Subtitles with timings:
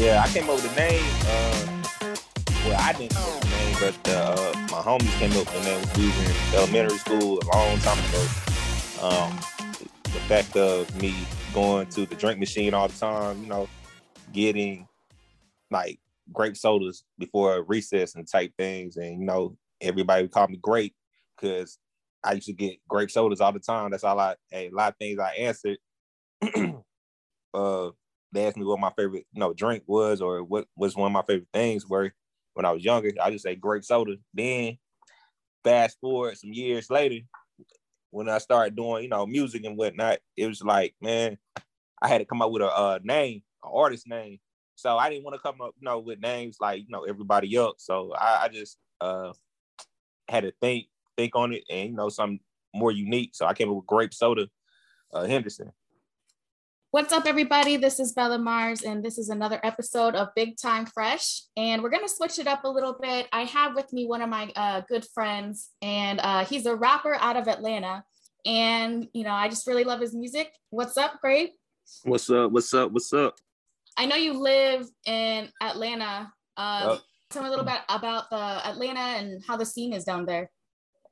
[0.00, 1.04] Yeah, I came up with the name.
[1.26, 2.16] Uh,
[2.64, 5.52] well, I didn't come up with the name, but uh, my homies came up with
[5.52, 5.86] the name.
[5.94, 8.26] We was in elementary school a long time ago.
[9.02, 9.36] Um,
[10.04, 11.14] the fact of me
[11.52, 13.68] going to the drink machine all the time, you know,
[14.32, 14.88] getting
[15.70, 16.00] like
[16.32, 20.94] grape sodas before recess and type things, and you know, everybody would call me grape
[21.36, 21.78] because
[22.24, 23.90] I used to get grape sodas all the time.
[23.90, 25.76] That's all a lot of things I answered.
[27.52, 27.90] uh,
[28.32, 31.12] they asked me what my favorite, you know, drink was or what was one of
[31.12, 32.12] my favorite things were
[32.54, 33.10] when I was younger.
[33.20, 34.16] I just say grape soda.
[34.34, 34.78] Then
[35.64, 37.24] fast forward some years later,
[38.10, 41.38] when I started doing, you know, music and whatnot, it was like, man,
[42.02, 44.38] I had to come up with a, name, an artist name.
[44.74, 47.54] So I didn't want to come up, you know, with names like, you know, everybody
[47.54, 47.84] else.
[47.84, 49.32] So I, I just uh
[50.28, 50.86] had to think,
[51.16, 52.40] think on it and you know, something
[52.74, 53.30] more unique.
[53.34, 54.48] So I came up with grape soda,
[55.12, 55.72] uh Henderson.
[56.92, 57.76] What's up, everybody?
[57.76, 61.42] This is Bella Mars, and this is another episode of Big Time Fresh.
[61.56, 63.28] And we're going to switch it up a little bit.
[63.32, 67.14] I have with me one of my uh, good friends, and uh, he's a rapper
[67.14, 68.02] out of Atlanta.
[68.44, 70.52] And, you know, I just really love his music.
[70.70, 71.52] What's up, Grape?
[72.02, 72.50] What's up?
[72.50, 72.90] What's up?
[72.90, 73.36] What's up?
[73.96, 76.32] I know you live in Atlanta.
[76.58, 76.98] Yep.
[77.30, 80.50] Tell me a little bit about the Atlanta and how the scene is down there.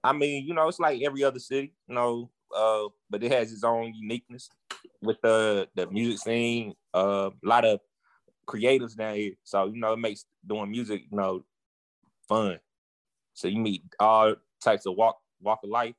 [0.03, 3.53] I mean, you know, it's like every other city, you know, uh, but it has
[3.53, 4.51] its own uniqueness
[5.03, 6.75] with the the music scene.
[6.95, 7.81] Uh, a lot of
[8.47, 11.45] creatives down here, so you know it makes doing music you know
[12.29, 12.59] fun.
[13.35, 15.95] So you meet all types of walk walk of life.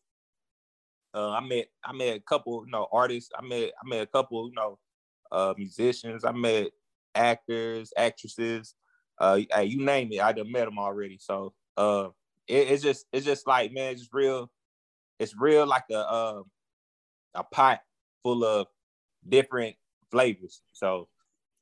[1.14, 3.32] Uh, I met I met a couple you know artists.
[3.38, 4.80] I met I met a couple you know
[5.32, 6.26] uh, musicians.
[6.26, 6.72] I met
[7.16, 8.76] actors, actresses.
[9.20, 11.18] Uh, you name it, I done met them already.
[11.20, 12.10] So uh,
[12.48, 14.50] it, it's just it's just like man, it's just real.
[15.20, 16.44] It's real like a uh,
[17.36, 17.82] a pot
[18.24, 18.68] full of
[19.28, 19.76] different
[20.12, 20.62] flavors.
[20.74, 21.08] So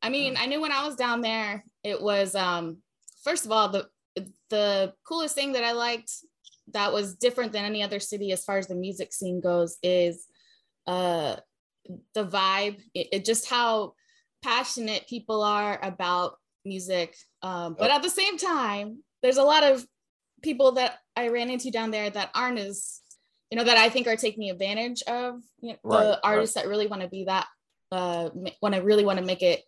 [0.02, 2.78] I mean, I knew when I was down there, it was um
[3.24, 3.90] first of all the
[4.50, 6.12] the coolest thing that I liked
[6.74, 10.26] that was different than any other city as far as the music scene goes is
[10.86, 11.38] uh
[12.14, 13.94] the vibe it, it just how
[14.44, 19.86] passionate people are about music um, but at the same time there's a lot of
[20.44, 23.02] people that i ran into down there that aren't as
[23.52, 26.64] you know that i think are taking advantage of you know, right, the artists right.
[26.64, 27.48] that really want to be that
[27.92, 28.30] uh
[28.62, 29.64] want to really want to make it.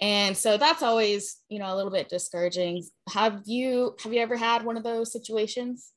[0.00, 2.84] And so that's always you know a little bit discouraging.
[3.10, 5.92] Have you have you ever had one of those situations?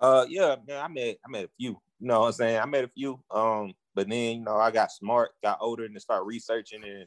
[0.00, 2.60] Uh yeah man i met i met a few you know what i'm saying?
[2.60, 6.02] I met a few um but then you know i got smart got older and
[6.02, 7.06] start researching and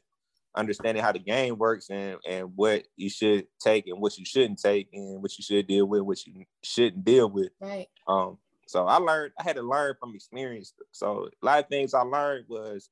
[0.56, 4.60] understanding how the game works and and what you should take and what you shouldn't
[4.60, 7.50] take and what you should deal with what you shouldn't deal with.
[7.60, 7.88] Right.
[8.08, 8.40] Um
[8.70, 10.76] so I learned, I had to learn from experience.
[10.92, 12.92] So a lot of things I learned was,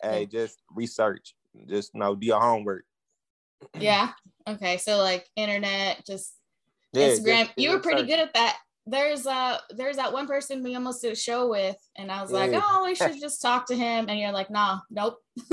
[0.00, 1.34] hey, just research,
[1.66, 2.84] just you know, do your homework.
[3.78, 4.10] Yeah.
[4.48, 4.76] Okay.
[4.76, 6.32] So like internet, just
[6.92, 7.46] yeah, Instagram.
[7.46, 8.58] Just, you were pretty good at that.
[8.86, 12.30] There's uh there's that one person we almost did a show with, and I was
[12.30, 12.38] yeah.
[12.38, 14.06] like, oh, we should just talk to him.
[14.08, 15.18] And you're like, nah, nope.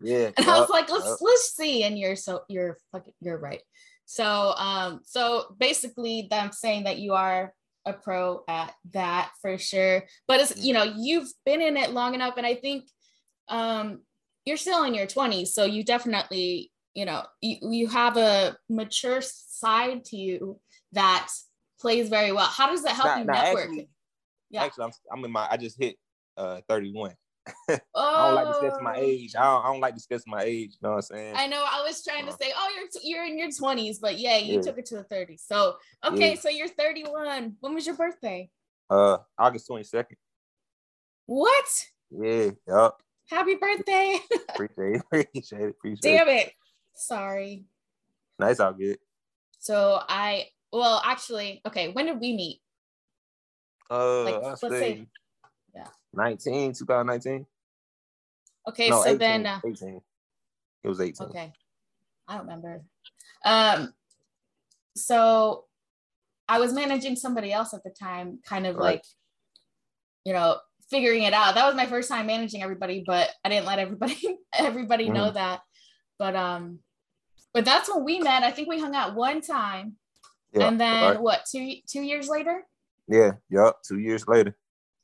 [0.00, 0.32] yeah.
[0.36, 1.18] And I was like, let's yep.
[1.20, 1.84] let's see.
[1.84, 3.62] And you're so you're fucking you're right.
[4.06, 4.24] So
[4.56, 7.54] um so basically I'm saying that you are
[7.84, 10.04] a pro at that for sure.
[10.28, 12.84] But it's you know you've been in it long enough, and I think
[13.48, 14.00] um,
[14.44, 19.20] you're still in your 20s, so you definitely you know you, you have a mature
[19.22, 20.60] side to you
[20.92, 21.28] that
[21.80, 22.46] plays very well.
[22.46, 23.64] How does that help you network?
[23.64, 23.88] Actually,
[24.50, 25.96] yeah, actually, I'm, I'm in my I just hit
[26.36, 27.14] uh 31.
[27.48, 27.78] Oh.
[27.96, 29.34] I don't like discussing my age.
[29.36, 30.72] I don't, I don't like discussing my age.
[30.72, 31.34] You know what I'm saying?
[31.36, 31.64] I know.
[31.66, 32.36] I was trying to uh.
[32.40, 34.60] say, oh, you're t- you're in your 20s, but yeah, you yeah.
[34.60, 35.40] took it to the 30s.
[35.46, 36.40] So okay, yeah.
[36.40, 37.56] so you're 31.
[37.60, 38.50] When was your birthday?
[38.90, 40.16] Uh, August 22nd.
[41.26, 41.64] What?
[42.10, 42.50] Yeah.
[42.68, 43.02] Yup.
[43.30, 44.18] Happy birthday.
[44.48, 45.02] appreciate it.
[45.12, 45.70] Appreciate it.
[45.70, 46.52] Appreciate Damn it.
[46.94, 47.64] Sorry.
[48.38, 48.60] Nice.
[48.60, 48.98] All good.
[49.58, 51.88] So I well actually okay.
[51.88, 52.60] When did we meet?
[53.90, 55.06] Uh, like, let's say, say
[56.14, 57.46] 19 2019
[58.68, 60.00] okay no, so 18, then uh, 18
[60.84, 61.52] it was 18 okay
[62.28, 62.82] i don't remember.
[63.44, 63.92] Um
[64.96, 65.64] so
[66.48, 68.84] i was managing somebody else at the time kind of right.
[68.84, 69.04] like
[70.24, 70.58] you know
[70.92, 71.54] figuring it out.
[71.54, 75.14] That was my first time managing everybody but i didn't let everybody everybody mm.
[75.14, 75.60] know that.
[76.18, 76.80] But um
[77.54, 78.42] but that's when we met.
[78.42, 79.96] I think we hung out one time.
[80.52, 81.20] Yeah, and then right.
[81.20, 82.62] what two two years later?
[83.08, 84.56] Yeah yep two years later.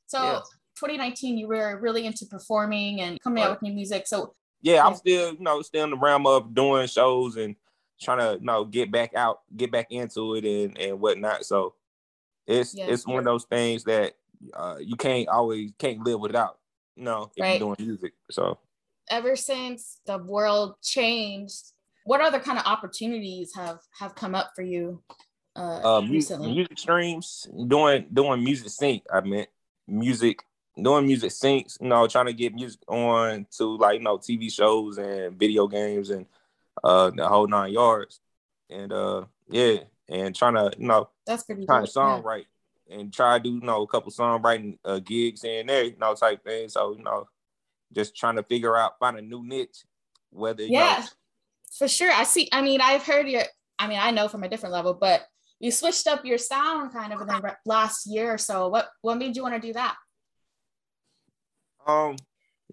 [0.06, 0.40] So yeah.
[0.78, 4.06] 2019, you were really into performing and coming out with new music.
[4.06, 7.56] So yeah, I'm still, you know, still in the realm of doing shows and
[8.00, 11.44] trying to, you know, get back out, get back into it and and whatnot.
[11.44, 11.74] So
[12.46, 12.86] it's yeah.
[12.88, 14.14] it's one of those things that
[14.54, 16.58] uh, you can't always can't live without,
[16.96, 17.60] you know, if right.
[17.60, 18.12] you're doing music.
[18.30, 18.58] So
[19.10, 21.72] ever since the world changed
[22.08, 25.02] what other kind of opportunities have have come up for you
[25.54, 26.52] uh, uh recently?
[26.52, 29.02] Music streams, doing doing music sync.
[29.12, 29.50] I meant
[29.86, 30.42] music
[30.82, 34.52] doing music syncs, you know, trying to get music on to like, you know, TV
[34.52, 36.26] shows and video games and
[36.84, 38.20] uh the whole nine yards.
[38.70, 39.78] And uh yeah,
[40.08, 42.44] and trying to, you know, that's pretty trying to songwrite
[42.86, 42.98] yeah.
[42.98, 46.14] and try to do, you know, a couple songwriting uh, gigs and there, you know,
[46.14, 46.68] type thing.
[46.68, 47.28] So, you know,
[47.92, 49.84] just trying to figure out, find a new niche,
[50.30, 51.06] whether yeah, know,
[51.76, 52.12] for sure.
[52.12, 53.42] I see, I mean, I've heard your,
[53.78, 55.26] I mean, I know from a different level, but
[55.60, 58.68] you switched up your sound kind of in the last year or so.
[58.68, 59.96] What what made you want to do that?
[61.86, 62.16] Um,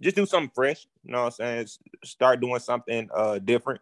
[0.02, 0.88] just do something fresh.
[1.04, 1.68] You know what I'm saying?
[2.04, 3.82] Start doing something uh different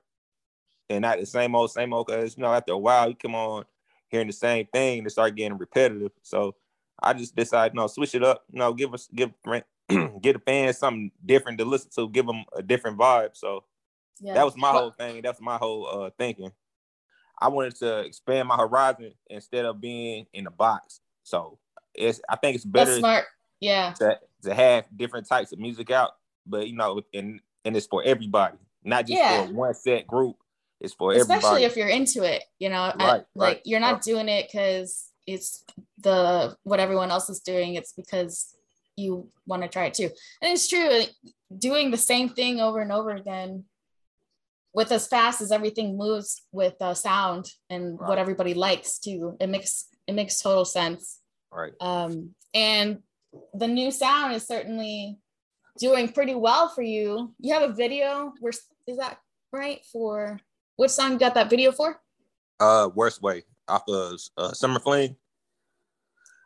[0.90, 2.08] and not the same old, same old.
[2.08, 3.66] Cause you know, after a while, you come on
[4.10, 6.12] hearing the same thing and start getting repetitive.
[6.22, 6.56] So
[7.02, 8.44] I just decided, you know, switch it up.
[8.52, 9.31] You know, give us give
[10.22, 13.31] get the fans something different to listen to, give them a different vibe.
[13.34, 13.64] So
[14.22, 14.36] yeah.
[14.36, 15.22] that was my whole thing.
[15.22, 16.52] That's my whole uh thinking.
[17.40, 21.02] I wanted to expand my horizon instead of being in the box.
[21.24, 21.58] So
[21.94, 22.92] it's I think it's better.
[22.92, 23.26] That's smart.
[23.60, 23.94] Yeah.
[23.94, 26.12] To, to have different types of music out,
[26.45, 29.45] but you know, and and it's for everybody, not just yeah.
[29.45, 30.36] for one set group.
[30.80, 31.38] It's for everybody.
[31.38, 31.66] especially everybody.
[31.66, 32.44] if you're into it.
[32.60, 34.01] You know, right, I, like you're not right.
[34.01, 35.63] doing it because it's
[36.00, 37.75] the what everyone else is doing.
[37.75, 38.54] It's because
[38.95, 40.10] you want to try it too.
[40.42, 41.04] And it's true,
[41.57, 43.66] doing the same thing over and over again
[44.74, 49.38] with as fast as everything moves with uh, sound and what everybody likes too.
[49.40, 51.19] It makes it makes total sense.
[51.51, 51.74] Right.
[51.80, 53.00] Um, and
[53.53, 55.19] the new sound is certainly
[55.80, 57.33] doing pretty well for you.
[57.39, 58.33] You have a video.
[58.39, 58.53] Where
[58.88, 59.19] is that
[59.51, 59.80] right?
[59.91, 60.39] For
[60.75, 62.00] which song you got that video for?
[62.59, 65.15] Uh, Worst Way off of uh, Summer Fling.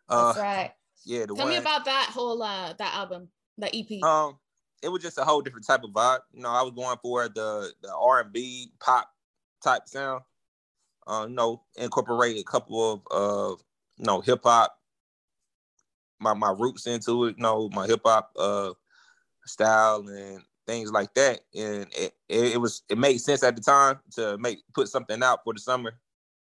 [0.10, 0.72] Uh, That's right.
[1.06, 1.26] Yeah.
[1.26, 4.04] Tell one, me about that whole uh that album, that EP.
[4.04, 4.38] Um,
[4.84, 6.20] it was just a whole different type of vibe.
[6.34, 9.10] You know, I was going for the the R and B pop
[9.64, 10.24] type sound.
[11.06, 13.56] Uh, you know, incorporate a couple of uh,
[13.98, 14.77] you know, hip hop
[16.20, 18.74] my my roots into it, you know, my hip hop uh
[19.46, 21.40] style and things like that.
[21.56, 25.24] And it, it, it, was it made sense at the time to make put something
[25.24, 25.94] out for the summer.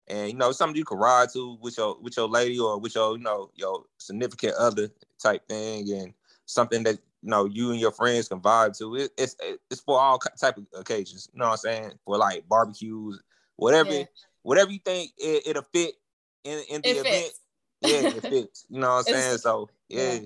[0.08, 2.96] And you know, something you could ride to with your with your lady or with
[2.96, 6.14] your, you know, your significant other type thing and
[6.46, 8.96] something that you know you and your friends can vibe to.
[8.96, 9.36] It, it's
[9.70, 11.30] it's for all type of occasions.
[11.34, 11.92] You know what I'm saying?
[12.04, 13.22] For like barbecues,
[13.56, 14.04] whatever yeah.
[14.42, 15.96] whatever you think it, will fit
[16.44, 17.06] in, in the it event.
[17.06, 17.40] Fits
[17.82, 18.66] yeah, it fits.
[18.70, 19.38] You know what I'm saying?
[19.38, 20.14] So yeah.
[20.14, 20.20] yeah.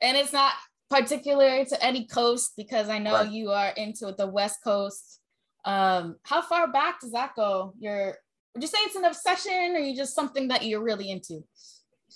[0.00, 0.52] And it's not
[0.90, 3.30] particular to any coast because I know right.
[3.30, 5.20] you are into the West Coast.
[5.64, 7.72] Um, how far back does that go?
[7.78, 8.16] You're
[8.54, 11.42] would you say it's an obsession or you just something that you're really into?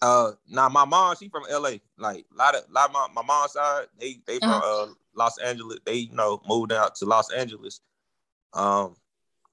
[0.03, 1.77] Uh now my mom, she from LA.
[1.97, 4.83] Like a lot of lot of my, my mom's side, they they from uh-huh.
[4.83, 5.79] uh Los Angeles.
[5.87, 7.81] They you know moved out to Los Angeles
[8.53, 8.97] um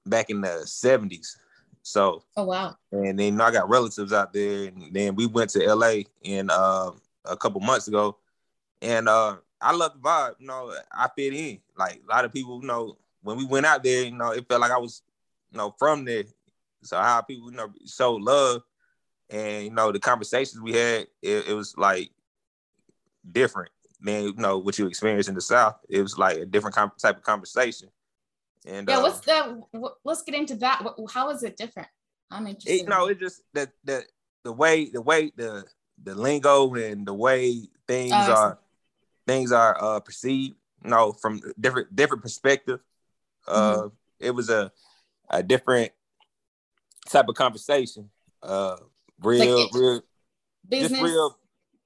[0.06, 1.36] back in the 70s.
[1.84, 2.76] So, oh wow!
[2.90, 6.92] And then I got relatives out there, and then we went to LA in uh,
[7.26, 8.16] a couple months ago,
[8.80, 10.34] and uh, I love the vibe.
[10.38, 11.58] You know, I fit in.
[11.76, 14.48] Like a lot of people, you know, when we went out there, you know, it
[14.48, 15.02] felt like I was,
[15.52, 16.24] you know, from there.
[16.82, 18.62] So how people, you know, show love,
[19.28, 22.10] and you know, the conversations we had, it, it was like
[23.30, 23.70] different
[24.00, 25.76] than you know what you experience in the South.
[25.90, 27.90] It was like a different type of conversation.
[28.66, 29.62] And yeah, uh, what's the?
[30.04, 30.82] Let's get into that.
[31.12, 31.88] How is it different?
[32.30, 32.82] I'm interested.
[32.82, 34.04] It, no, it just the the
[34.42, 35.64] the way the way the
[36.02, 38.58] the lingo and the way things oh, are
[39.26, 40.56] things are uh, perceived.
[40.82, 42.80] You know, from different different perspective.
[43.46, 43.88] Uh, mm-hmm.
[44.20, 44.72] it was a
[45.30, 45.92] a different
[47.08, 48.10] type of conversation.
[48.42, 48.76] Uh,
[49.22, 50.02] real, like real,
[50.68, 50.90] business.
[50.90, 51.38] just real,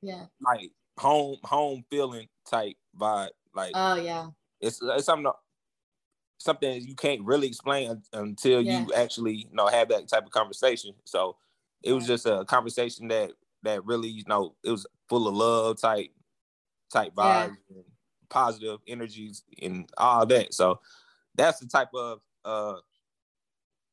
[0.02, 3.30] yeah, like home home feeling type vibe.
[3.54, 4.28] Like, oh yeah,
[4.60, 5.30] it's it's something
[6.38, 8.80] something you can't really explain until yeah.
[8.80, 10.94] you actually you know have that type of conversation.
[11.04, 11.36] So
[11.82, 13.32] it was just a conversation that
[13.64, 16.10] that really you know it was full of love type
[16.92, 17.76] type vibes yeah.
[17.76, 17.84] and
[18.30, 20.54] positive energies and all that.
[20.54, 20.80] So
[21.34, 22.76] that's the type of uh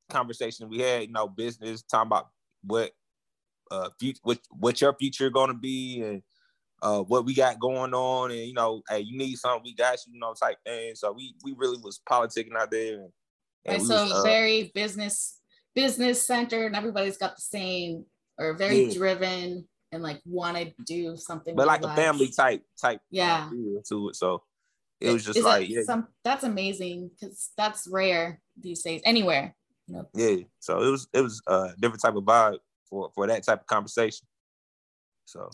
[0.10, 1.04] conversation we had.
[1.04, 2.30] You know, business talking about
[2.64, 2.92] what
[3.72, 6.22] uh future what what your future going to be and
[6.86, 9.98] uh, what we got going on, and you know, hey, you need something, we got
[10.06, 10.94] you, you know, type thing.
[10.94, 13.12] So we we really was politicking out there, and,
[13.66, 15.40] and, so was, uh, very business
[15.74, 18.06] business centered, and everybody's got the same
[18.38, 18.94] or very yeah.
[18.94, 23.50] driven and like want to do something, but like a family type type yeah
[23.90, 24.16] to it.
[24.16, 24.44] So
[25.02, 25.82] it was just like yeah.
[25.86, 29.56] some that's amazing because that's rare these days anywhere.
[29.88, 30.08] You know?
[30.14, 33.62] Yeah, so it was it was a different type of vibe for for that type
[33.62, 34.28] of conversation.
[35.26, 35.50] So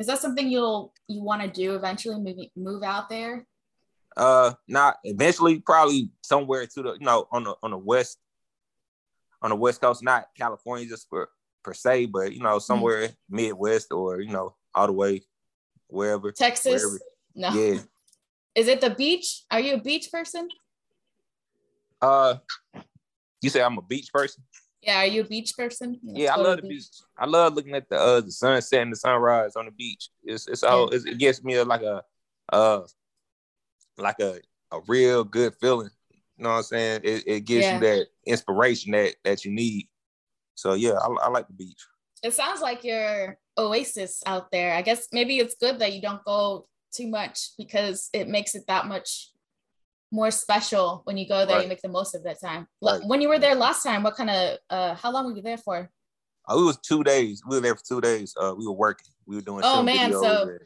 [0.00, 2.18] is that something you'll you want to do eventually?
[2.18, 3.46] Move move out there?
[4.16, 8.18] Uh, not eventually, probably somewhere to the you know on the on the west,
[9.42, 11.28] on the west coast, not California just for
[11.62, 13.36] per se, but you know somewhere mm-hmm.
[13.36, 15.20] Midwest or you know all the way
[15.88, 16.82] wherever Texas.
[16.82, 16.98] Wherever.
[17.34, 17.52] No.
[17.52, 17.80] Yeah.
[18.54, 19.44] Is it the beach?
[19.50, 20.48] Are you a beach person?
[22.00, 22.36] Uh,
[23.42, 24.42] you say I'm a beach person.
[24.82, 25.98] Yeah, are you a beach person?
[26.02, 26.70] yeah, I love the beach.
[26.70, 27.02] beach.
[27.18, 30.08] I love looking at the uh the sunset and the sunrise on the beach.
[30.24, 30.96] It's it's all yeah.
[30.96, 32.02] it's, it gives me like a
[32.52, 32.82] uh
[33.98, 34.40] like a
[34.72, 35.90] a real good feeling.
[36.36, 37.00] You know what I'm saying?
[37.04, 37.74] It, it gives yeah.
[37.74, 39.88] you that inspiration that that you need.
[40.54, 41.86] So yeah, I, I like the beach.
[42.22, 44.74] It sounds like your oasis out there.
[44.74, 48.64] I guess maybe it's good that you don't go too much because it makes it
[48.68, 49.29] that much
[50.10, 51.56] more special when you go there.
[51.56, 51.62] Right.
[51.62, 52.66] You make the most of that time.
[52.82, 53.00] Right.
[53.04, 55.58] When you were there last time, what kind of uh how long were you there
[55.58, 55.90] for?
[56.48, 57.42] Oh, it was two days.
[57.48, 58.34] We were there for two days.
[58.40, 59.06] Uh, we were working.
[59.26, 59.62] We were doing.
[59.64, 60.58] Oh man, so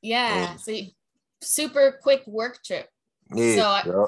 [0.00, 0.86] yeah, yeah, so you,
[1.42, 2.88] super quick work trip.
[3.34, 3.82] Yeah.
[3.82, 4.06] So, yeah.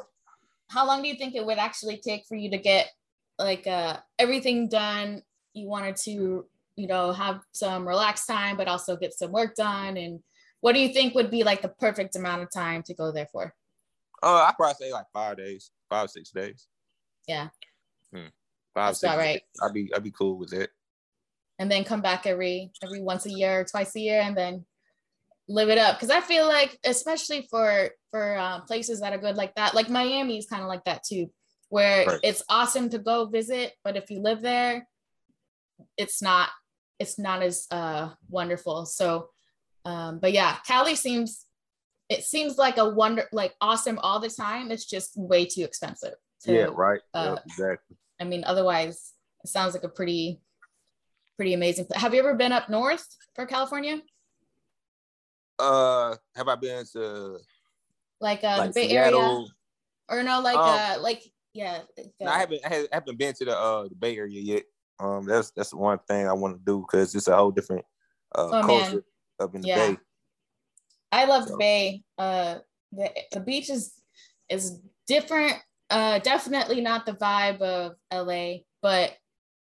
[0.69, 2.89] how long do you think it would actually take for you to get
[3.39, 5.23] like uh everything done?
[5.53, 9.97] You wanted to, you know, have some relaxed time, but also get some work done.
[9.97, 10.21] And
[10.61, 13.29] what do you think would be like the perfect amount of time to go there
[13.31, 13.55] for?
[14.23, 16.67] Uh, I probably say like five days, five six days.
[17.27, 17.49] Yeah.
[18.13, 18.29] Hmm.
[18.75, 19.17] Five That's six.
[19.17, 19.43] Right.
[19.63, 20.71] I'd be I'd be cool with it.
[21.59, 24.65] And then come back every every once a year, or twice a year, and then
[25.49, 25.97] live it up.
[25.97, 29.91] Because I feel like, especially for for uh, places that are good like that, like
[29.91, 31.31] Miami is kind of like that too,
[31.69, 32.21] where right.
[32.23, 34.87] it's awesome to go visit, but if you live there,
[35.97, 36.49] it's not
[36.99, 38.87] it's not as uh, wonderful.
[38.87, 39.31] So,
[39.85, 41.47] um, but yeah, Cali seems
[42.09, 44.71] it seems like a wonder like awesome all the time.
[44.71, 47.01] It's just way too expensive to, yeah right.
[47.15, 47.97] uh, yep, exactly.
[48.21, 49.13] I mean otherwise
[49.45, 50.41] it sounds like a pretty
[51.37, 54.01] pretty amazing have you ever been up north for california?
[55.59, 57.39] Uh have i been to
[58.21, 59.21] like uh like the bay Seattle?
[59.21, 59.47] area
[60.11, 61.23] or no like um, uh like
[61.53, 61.81] yeah
[62.21, 64.63] no, i haven't i haven't been to the uh the bay area yet.
[65.01, 67.85] Um that's that's one thing i want to do because it's a whole different
[68.35, 69.03] uh oh, culture man.
[69.41, 69.89] up in the yeah.
[69.89, 69.99] bay
[71.13, 71.53] I love so.
[71.53, 72.03] the Bay.
[72.17, 72.59] Uh,
[72.93, 73.95] the the beach is
[74.49, 75.57] is different.
[75.91, 79.17] Uh, definitely not the vibe of LA, but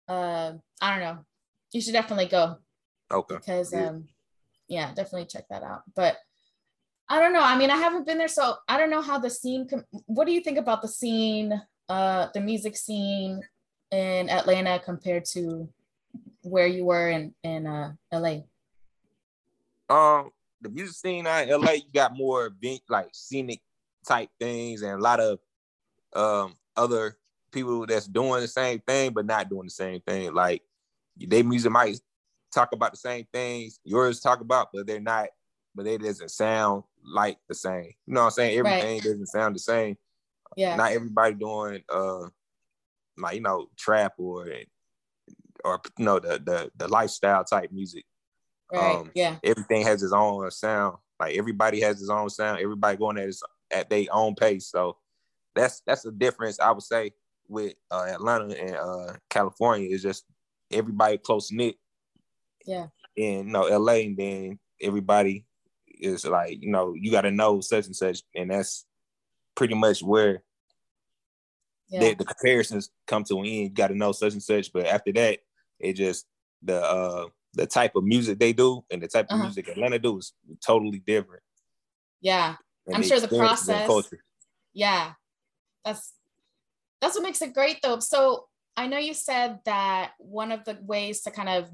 [0.07, 1.25] uh, I don't know.
[1.71, 2.57] You should definitely go.
[3.11, 3.35] Okay.
[3.35, 3.89] Because yeah.
[3.89, 4.07] um,
[4.67, 5.83] yeah, definitely check that out.
[5.95, 6.17] But
[7.07, 7.43] I don't know.
[7.43, 9.67] I mean, I haven't been there, so I don't know how the scene.
[9.67, 11.59] Com- what do you think about the scene,
[11.89, 13.41] uh, the music scene
[13.91, 15.69] in Atlanta compared to
[16.41, 18.41] where you were in in uh, LA?
[19.89, 20.29] Um,
[20.61, 23.61] the music scene out in LA, you got more event, like scenic
[24.07, 25.39] type things and a lot of
[26.15, 27.17] um other
[27.51, 30.33] people that's doing the same thing but not doing the same thing.
[30.33, 30.61] Like
[31.17, 31.99] their music might
[32.53, 35.27] talk about the same things yours talk about, but they're not,
[35.75, 37.91] but it doesn't sound like the same.
[38.05, 38.57] You know what I'm saying?
[38.57, 39.03] Everything right.
[39.03, 39.97] doesn't sound the same.
[40.55, 40.75] Yeah.
[40.75, 42.27] Not everybody doing uh
[43.17, 44.47] like you know trap or
[45.63, 48.05] or you know the the the lifestyle type music.
[48.71, 48.95] Right.
[48.95, 49.37] Um, yeah.
[49.43, 50.97] Everything has its own sound.
[51.19, 52.59] Like everybody has its own sound.
[52.61, 54.67] Everybody going at its, at their own pace.
[54.67, 54.97] So
[55.55, 57.11] that's that's the difference I would say
[57.47, 60.23] with uh, Atlanta and uh, California is just
[60.71, 61.75] everybody close knit.
[62.65, 62.87] Yeah.
[63.17, 65.45] And you know LA, and then everybody
[65.87, 68.85] is like you know you got to know such and such, and that's
[69.55, 70.43] pretty much where
[71.89, 71.99] yeah.
[71.99, 73.63] the, the comparisons come to an end.
[73.63, 75.39] You got to know such and such, but after that,
[75.79, 76.25] it just
[76.61, 79.43] the uh the type of music they do and the type of uh-huh.
[79.43, 80.33] music Atlanta do is
[80.65, 81.43] totally different.
[82.21, 82.55] Yeah.
[82.87, 83.89] And I'm sure the process.
[84.73, 85.13] Yeah.
[85.85, 86.13] That's
[87.01, 87.99] that's what makes it great though.
[87.99, 91.69] So I know you said that one of the ways to kind of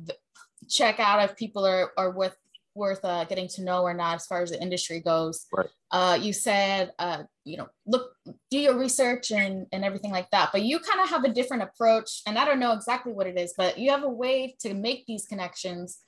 [0.70, 2.36] check out if people are, are worth
[2.76, 5.48] worth uh, getting to know or not as far as the industry goes.
[5.52, 5.70] Right.
[5.92, 8.12] Uh, you said, uh, you know, look,
[8.52, 10.50] do your research and, and everything like that.
[10.52, 13.38] But you kind of have a different approach, and I don't know exactly what it
[13.38, 16.00] is, but you have a way to make these connections.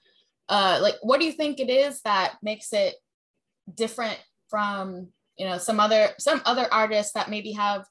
[0.49, 2.95] Uh, like, what do you think it is that makes it
[3.73, 4.19] different
[4.49, 5.07] from,
[5.37, 7.85] you know, some other some other artists that maybe have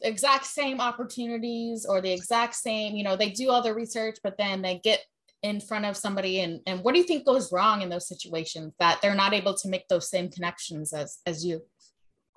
[0.00, 4.36] exact same opportunities or the exact same, you know, they do all the research, but
[4.36, 5.00] then they get
[5.44, 8.72] in front of somebody and and what do you think goes wrong in those situations
[8.80, 11.60] that they're not able to make those same connections as as you?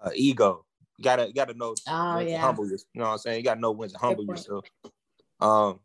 [0.04, 0.66] Uh, ego.
[0.98, 2.42] You gotta you gotta know oh, yeah.
[2.42, 2.90] humble yourself.
[2.94, 3.38] You know what i'm saying?
[3.38, 4.66] You gotta know when to humble yourself.
[5.40, 5.80] Um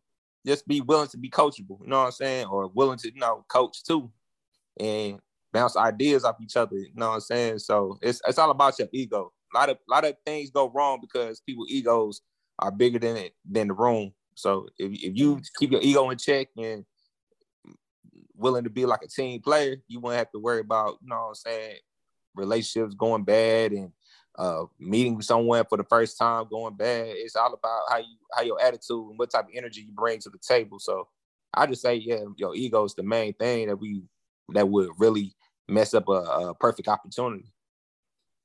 [0.44, 2.46] just be willing to be coachable you know what i'm saying?
[2.46, 4.10] Or willing to you know coach too
[4.80, 5.20] and
[5.52, 7.60] bounce ideas off each other you know what i'm saying?
[7.60, 9.32] So it's it's all about your ego.
[9.54, 12.20] A lot of a lot of things go wrong because people egos
[12.58, 14.12] are bigger than it than the room.
[14.34, 16.84] So if, if you keep your ego in check and
[18.42, 21.16] willing to be like a team player, you won't have to worry about, you know
[21.16, 21.76] what I'm saying,
[22.34, 23.92] relationships going bad and
[24.38, 27.06] uh, meeting someone for the first time going bad.
[27.08, 30.18] It's all about how you how your attitude and what type of energy you bring
[30.20, 30.78] to the table.
[30.78, 31.08] So
[31.54, 34.02] I just say, yeah, your ego is the main thing that we
[34.54, 35.34] that would really
[35.68, 37.52] mess up a, a perfect opportunity.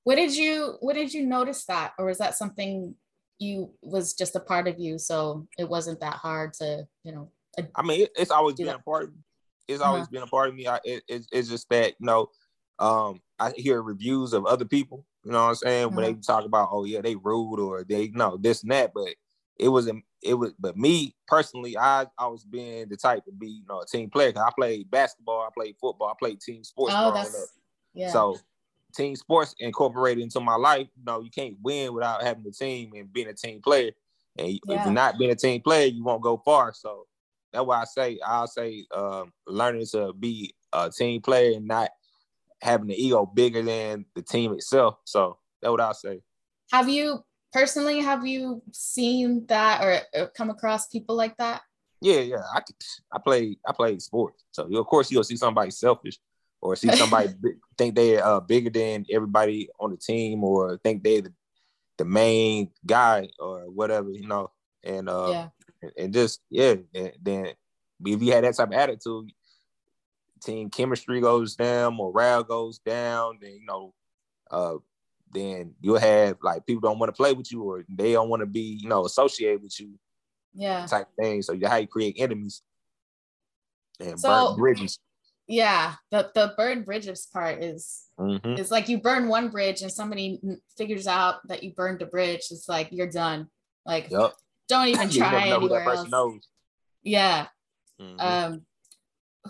[0.04, 2.96] What did you what did you notice that, or was that something
[3.40, 7.32] you was just a part of you, so it wasn't that hard to you know?
[7.76, 8.82] I mean, it's always been that.
[8.86, 9.08] a
[9.68, 9.74] part of me.
[9.74, 9.92] It's uh-huh.
[9.92, 10.68] always been a part of me.
[10.68, 12.30] I, it, it's, it's just that you know,
[12.80, 15.06] um, I hear reviews of other people.
[15.24, 15.86] You know what I'm saying?
[15.88, 15.96] Uh-huh.
[15.96, 18.92] When they talk about, oh yeah, they rude or they you know this and that,
[18.94, 19.10] but
[19.60, 23.48] it wasn't it was but me personally i I was being the type to be
[23.48, 26.64] you know a team player because i played basketball i played football i played team
[26.64, 27.54] sports oh, that's,
[27.94, 28.12] yeah.
[28.12, 28.38] so
[28.96, 32.94] team sports incorporated into my life you know you can't win without having a team
[32.96, 33.92] and being a team player
[34.38, 34.80] and yeah.
[34.80, 37.06] if you're not being a team player you won't go far so
[37.58, 41.90] that's why i say i'll say um, learning to be a team player and not
[42.62, 44.98] having the ego bigger than the team itself.
[45.06, 46.22] So that's what i'll say.
[46.72, 47.24] Have you
[47.54, 51.62] personally have you seen that or, come across people like that?
[52.02, 52.44] Yeah yeah.
[52.54, 52.62] I
[53.12, 54.44] i play i play sports.
[54.52, 56.20] So of course you'll see somebody selfish
[56.62, 57.30] or see somebody
[57.78, 61.34] think they're uh, bigger than everybody on the team or think they're the,
[62.00, 64.52] the main guy or whatever you know.
[64.84, 65.48] And uh yeah.
[65.98, 67.48] And just yeah and then
[68.06, 69.32] if you had that type of attitude
[70.44, 73.94] team chemistry goes down morale goes down then you know
[74.52, 74.76] uh
[75.34, 78.42] then you'll have like people don't want to play with you or they don't want
[78.42, 79.98] to be, you know, associated with you.
[80.54, 80.86] Yeah.
[80.86, 81.42] Type thing.
[81.42, 82.62] So you how you create enemies
[84.00, 85.00] and so, burn bridges.
[85.48, 85.96] Yeah.
[86.12, 88.54] The the burn bridges part is mm-hmm.
[88.54, 90.40] is like you burn one bridge and somebody
[90.78, 92.48] figures out that you burned a bridge.
[92.52, 93.48] It's like you're done.
[93.86, 94.34] Like yep.
[94.68, 96.10] Don't even try anywhere else.
[96.10, 96.48] Knows.
[97.04, 97.48] Yeah.
[98.00, 98.20] Mm-hmm.
[98.20, 98.62] Um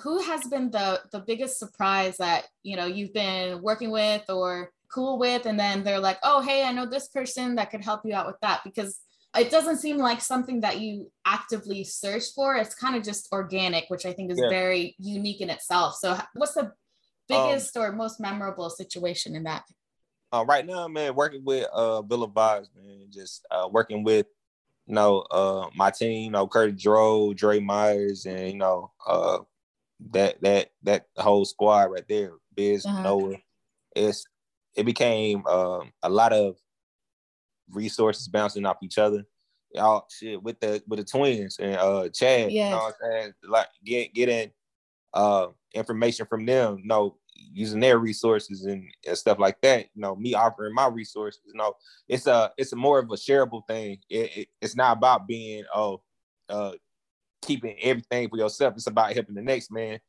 [0.02, 4.72] who has been the the biggest surprise that you know you've been working with or
[4.92, 8.02] cool with and then they're like oh hey i know this person that could help
[8.06, 9.00] you out with that because
[9.38, 13.86] it doesn't seem like something that you actively search for it's kind of just organic
[13.90, 14.50] which i think is yeah.
[14.50, 16.72] very unique in itself so what's the
[17.27, 19.64] biggest um, or most memorable situation in that
[20.32, 24.27] uh, right now man working with uh Villa Vibez man just uh working with
[24.88, 29.40] you know uh my team you know Curtis Dro, Dre Myers and you know uh
[30.12, 33.04] that that that whole squad right there Biz uh-huh.
[33.04, 33.38] Noah
[33.96, 34.28] it's
[34.76, 36.56] it became um, a lot of
[37.72, 39.26] resources bouncing off each other.
[39.74, 42.66] Y'all shit with the with the twins and uh Chad, yeah.
[42.66, 43.34] you know what I'm saying?
[43.44, 44.52] Like get getting
[45.14, 49.88] uh information from them, you know, using their resources and, and stuff like that.
[49.94, 51.42] You know, me offering my resources.
[51.46, 51.74] You know,
[52.08, 54.00] it's a it's a more of a shareable thing.
[54.10, 56.02] It, it, it's not about being oh
[56.50, 56.74] uh
[57.42, 58.74] keeping everything for yourself.
[58.76, 60.00] It's about helping the next man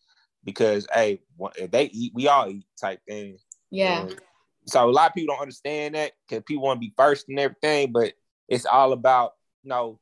[0.44, 1.20] because hey,
[1.56, 3.38] if they eat, we all eat type thing.
[3.70, 4.02] Yeah.
[4.02, 4.20] And,
[4.66, 7.38] so a lot of people don't understand that because people want to be first and
[7.38, 8.12] everything, but
[8.48, 9.98] it's all about you know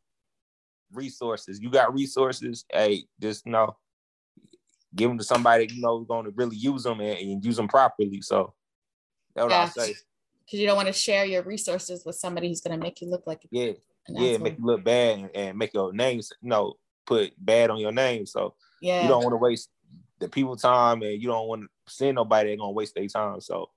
[0.93, 1.61] resources.
[1.61, 3.77] You got resources, hey, just you know,
[4.95, 7.69] give them to somebody you know going to really use them and, and, use them
[7.69, 8.21] properly.
[8.23, 8.55] So
[9.35, 9.63] that's what yeah.
[9.63, 9.95] I say.
[10.45, 13.09] Because you don't want to share your resources with somebody who's going to make you
[13.09, 13.73] look like yeah,
[14.09, 16.75] yeah, make you look bad and, and make your name you know
[17.07, 18.27] put bad on your name.
[18.27, 19.71] So yeah, you don't want to waste
[20.19, 23.41] the people time and you don't want to send nobody that's gonna waste their time.
[23.41, 23.71] So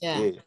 [0.00, 0.18] yeah.
[0.18, 0.40] yeah.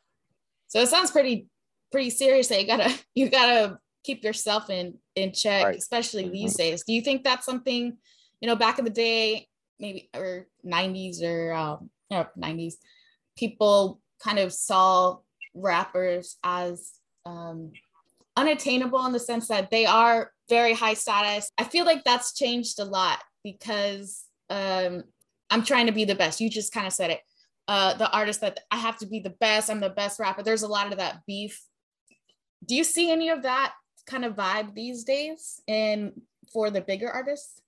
[0.67, 1.47] So it sounds pretty
[1.91, 5.77] pretty serious that you gotta you gotta keep yourself in in check, right.
[5.77, 6.33] especially mm-hmm.
[6.33, 6.83] these days.
[6.85, 7.97] Do you think that's something,
[8.39, 9.47] you know, back in the day,
[9.81, 12.75] maybe or 90s or um, no, 90s,
[13.37, 15.17] people kind of saw
[15.53, 16.93] rappers as
[17.25, 17.71] um,
[18.37, 21.51] unattainable in the sense that they are very high status.
[21.57, 25.03] I feel like that's changed a lot because um,
[25.49, 26.39] I'm trying to be the best.
[26.39, 27.21] You just kind of said it
[27.71, 30.43] uh, the artist that I have to be the best, I'm the best rapper.
[30.43, 31.63] There's a lot of that beef.
[32.65, 33.73] Do you see any of that
[34.05, 36.11] kind of vibe these days and
[36.51, 37.61] for the bigger artists?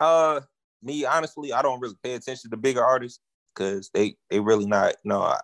[0.00, 0.40] Uh,
[0.82, 3.20] me honestly, I don't really pay attention to bigger artists
[3.54, 5.40] because they they really not you know I,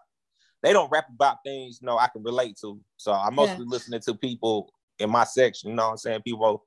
[0.63, 2.81] they don't rap about things you know I can relate to.
[2.97, 3.71] So I'm mostly yeah.
[3.71, 5.71] listening to people in my section.
[5.71, 6.23] You know what I'm saying?
[6.23, 6.65] People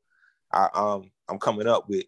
[0.52, 2.06] I um I'm coming up with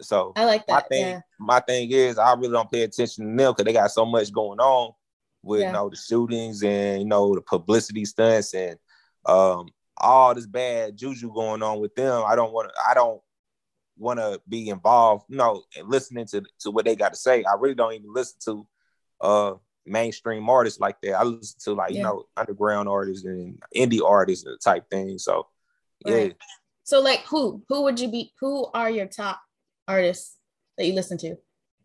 [0.00, 0.72] so I like that.
[0.72, 1.20] My thing, yeah.
[1.38, 4.32] my thing is, I really don't pay attention to them because they got so much
[4.32, 4.92] going on
[5.42, 5.68] with yeah.
[5.68, 8.76] you know the shootings and you know the publicity stunts and
[9.26, 12.22] um all this bad juju going on with them.
[12.26, 12.74] I don't want to.
[12.88, 13.20] I don't
[13.96, 15.24] want to be involved.
[15.28, 17.44] You know, and listening to to what they got to say.
[17.44, 18.66] I really don't even listen to
[19.20, 19.54] uh
[19.86, 21.14] mainstream artists like that.
[21.14, 21.98] I listen to like yeah.
[21.98, 25.18] you know underground artists and indie artists and type thing.
[25.18, 25.46] So
[26.04, 26.14] yeah.
[26.14, 26.36] Right.
[26.84, 28.32] So like who who would you be?
[28.40, 29.40] Who are your top
[29.88, 30.36] artists
[30.76, 31.36] that you listen to?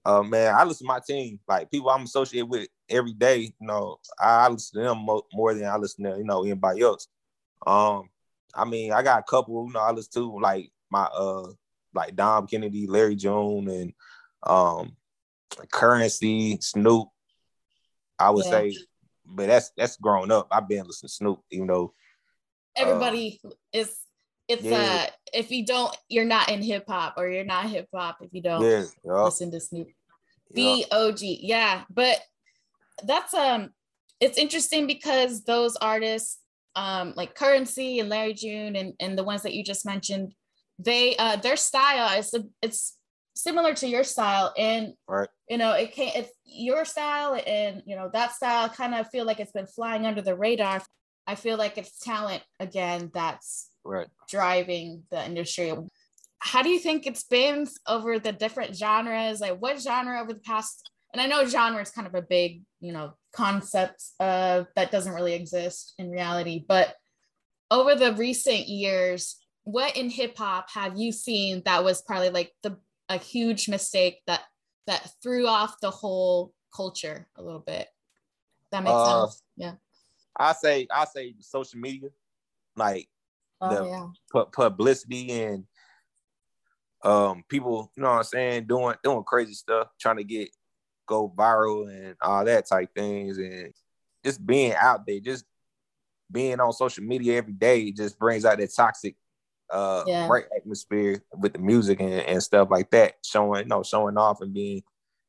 [0.03, 1.39] Uh man, I listen to my team.
[1.47, 3.53] Like people I'm associated with every day.
[3.59, 6.43] You know, I, I listen to them mo- more than I listen to you know
[6.43, 7.07] anybody else.
[7.65, 8.09] Um,
[8.53, 9.67] I mean, I got a couple.
[9.67, 11.47] You know, I listen to like my uh
[11.93, 13.93] like Dom Kennedy, Larry June, and
[14.43, 14.95] um
[15.71, 17.07] Curren$y, Snoop.
[18.17, 18.51] I would yeah.
[18.51, 18.77] say,
[19.25, 20.47] but that's that's grown up.
[20.51, 21.93] I've been listening to Snoop, even though
[22.75, 23.97] everybody uh, is
[24.47, 25.05] it's yeah.
[25.05, 28.33] uh if you don't you're not in hip hop or you're not hip hop if
[28.33, 29.25] you don't yeah, yep.
[29.25, 29.87] listen to Snoop.
[30.53, 31.19] The OG.
[31.21, 32.19] Yeah, but
[33.03, 33.71] that's um
[34.19, 36.39] it's interesting because those artists
[36.75, 40.33] um like Curren$y and Larry June and, and the ones that you just mentioned,
[40.83, 42.97] they uh their style is it's
[43.35, 45.29] similar to your style and right.
[45.49, 49.25] you know it can't it's your style and you know that style kind of feel
[49.25, 50.81] like it's been flying under the radar
[51.27, 54.07] i feel like it's talent again that's right.
[54.29, 55.73] driving the industry.
[56.39, 59.41] How do you think it's been over the different genres?
[59.41, 62.63] Like what genre over the past and i know genre is kind of a big
[62.79, 66.95] you know concept uh, that doesn't really exist in reality but
[67.69, 69.37] over the recent years
[69.71, 72.77] what in hip hop have you seen that was probably like the
[73.09, 74.41] a huge mistake that
[74.87, 77.87] that threw off the whole culture a little bit.
[78.71, 79.43] That makes uh, sense.
[79.57, 79.73] Yeah.
[80.37, 82.09] I say I say social media,
[82.75, 83.07] like
[83.59, 84.07] oh, the yeah.
[84.31, 85.65] pu- publicity and
[87.03, 90.49] um people, you know what I'm saying, doing doing crazy stuff, trying to get
[91.05, 93.73] go viral and all that type things and
[94.23, 95.45] just being out there, just
[96.31, 99.15] being on social media every day just brings out that toxic
[99.71, 100.27] uh yeah.
[100.27, 104.41] right atmosphere with the music and, and stuff like that, showing, you know, showing off
[104.41, 104.83] and being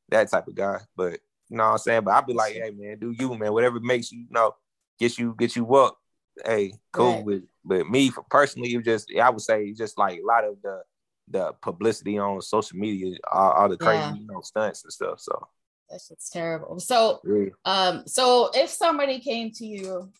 [0.09, 0.79] that type of guy.
[0.95, 2.03] But you know what I'm saying?
[2.03, 4.55] But I'd be like, hey man, do you, man, whatever makes you, you know,
[4.99, 5.97] get you get you up.
[6.45, 7.25] Hey, cool right.
[7.25, 10.61] with but me for personally, you just I would say just like a lot of
[10.61, 10.81] the
[11.29, 14.13] the publicity on social media, all, all the crazy, yeah.
[14.13, 15.19] you know, stunts and stuff.
[15.19, 15.47] So
[15.89, 16.79] that's just terrible.
[16.79, 17.49] So yeah.
[17.65, 20.11] um, so if somebody came to you,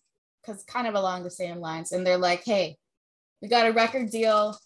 [0.41, 2.77] because kind of along the same lines, and they're like, hey,
[3.43, 4.58] we got a record deal.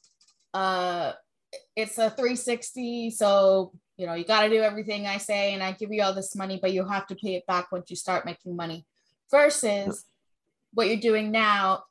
[0.54, 1.13] Uh,
[1.76, 5.72] it's a 360, so you know you got to do everything I say, and I
[5.72, 8.26] give you all this money, but you have to pay it back once you start
[8.26, 8.86] making money.
[9.32, 10.06] Versus
[10.74, 11.84] what you're doing now,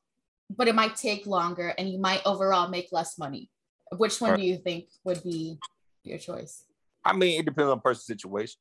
[0.49, 3.51] but it might take longer, and you might overall make less money.
[3.97, 5.59] Which one do you think would be
[6.05, 6.65] your choice?
[7.05, 8.61] I mean, it depends on person's situation.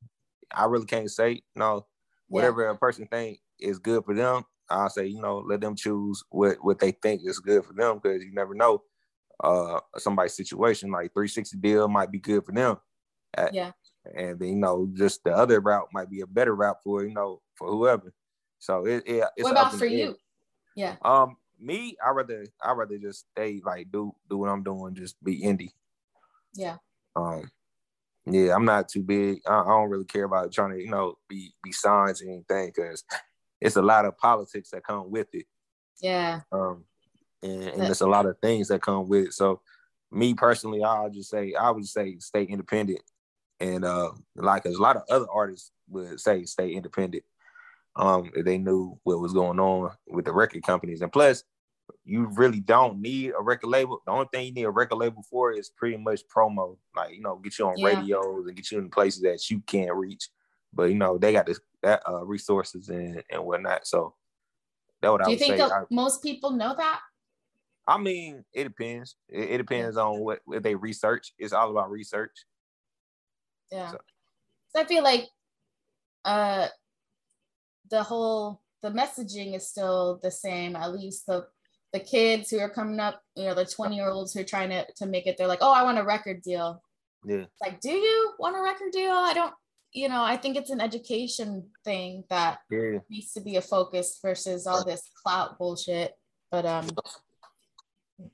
[0.54, 1.44] I really can't say.
[1.56, 1.86] no,
[2.28, 2.72] whatever yeah.
[2.72, 6.58] a person think is good for them, I say, you know, let them choose what
[6.62, 8.84] what they think is good for them because you never know
[9.44, 10.92] uh somebody's situation.
[10.92, 12.78] Like 360 deal might be good for them.
[13.52, 13.72] Yeah.
[14.16, 17.14] And then you know, just the other route might be a better route for you
[17.14, 18.14] know for whoever.
[18.60, 20.16] So it, it it's what about for you?
[20.76, 20.96] Yeah.
[21.04, 25.22] Um, me, I rather I rather just stay like do do what I'm doing, just
[25.24, 25.72] be indie.
[26.54, 26.78] Yeah.
[27.16, 27.50] Um,
[28.26, 29.42] yeah, I'm not too big.
[29.48, 32.72] I, I don't really care about trying to you know be be signed or anything
[32.76, 33.04] because
[33.62, 35.46] it's a lot of politics that come with it.
[36.02, 36.42] Yeah.
[36.52, 36.84] Um,
[37.42, 39.34] and, and there's a lot of things that come with it.
[39.34, 39.62] So,
[40.12, 43.02] me personally, I'll just say I would say stay independent,
[43.60, 47.24] and uh, like a lot of other artists would say stay independent.
[47.98, 51.44] Um, if they knew what was going on with the record companies, and plus,
[52.04, 54.02] you really don't need a record label.
[54.06, 57.22] The only thing you need a record label for is pretty much promo, like you
[57.22, 57.88] know, get you on yeah.
[57.88, 60.30] radios and get you in places that you can't reach.
[60.74, 63.88] But you know, they got this that uh, resources and and whatnot.
[63.88, 64.16] So
[65.02, 67.00] that what Do I you think I, most people know that?
[67.88, 69.16] I mean, it depends.
[69.30, 71.32] It, it depends on what, what they research.
[71.38, 72.32] It's all about research.
[73.72, 73.92] Yeah.
[73.92, 73.98] So.
[74.70, 75.28] so I feel like
[76.26, 76.68] uh
[77.92, 80.76] the whole the messaging is still the same.
[80.76, 81.46] At least the
[81.94, 84.70] the kids who are coming up, you know, the 20 year olds who are trying
[84.70, 86.82] to to make it, they're like, oh, I want a record deal.
[87.24, 87.38] Yeah.
[87.38, 89.12] It's like, do you want a record deal?
[89.12, 89.54] I don't
[89.96, 93.00] you know, I think it's an education thing that yeah.
[93.10, 96.14] needs to be a focus versus all this clout bullshit.
[96.52, 96.90] But um,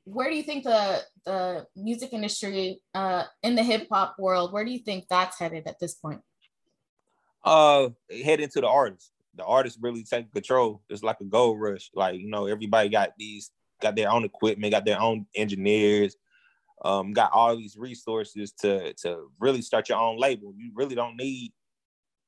[0.03, 4.65] where do you think the the music industry uh, in the hip hop world, where
[4.65, 6.21] do you think that's headed at this point?
[7.43, 7.89] Uh,
[8.23, 9.11] head into the artists.
[9.35, 10.81] The artists really take control.
[10.89, 11.91] It's like a gold rush.
[11.93, 16.15] Like you know, everybody got these, got their own equipment, got their own engineers,
[16.83, 20.53] um, got all these resources to to really start your own label.
[20.57, 21.51] You really don't need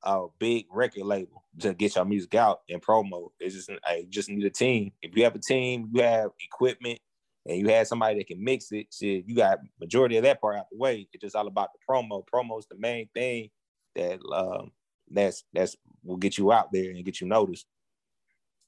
[0.03, 3.29] a big record label to get your music out and promo.
[3.39, 4.91] It's just I just need a team.
[5.01, 6.99] If you have a team, you have equipment,
[7.45, 8.87] and you have somebody that can mix it.
[8.91, 11.07] Shit, you got majority of that part out the way.
[11.11, 12.23] It's just all about the promo.
[12.31, 13.49] Promo is the main thing
[13.95, 14.71] that um,
[15.09, 17.65] that's that's will get you out there and get you noticed.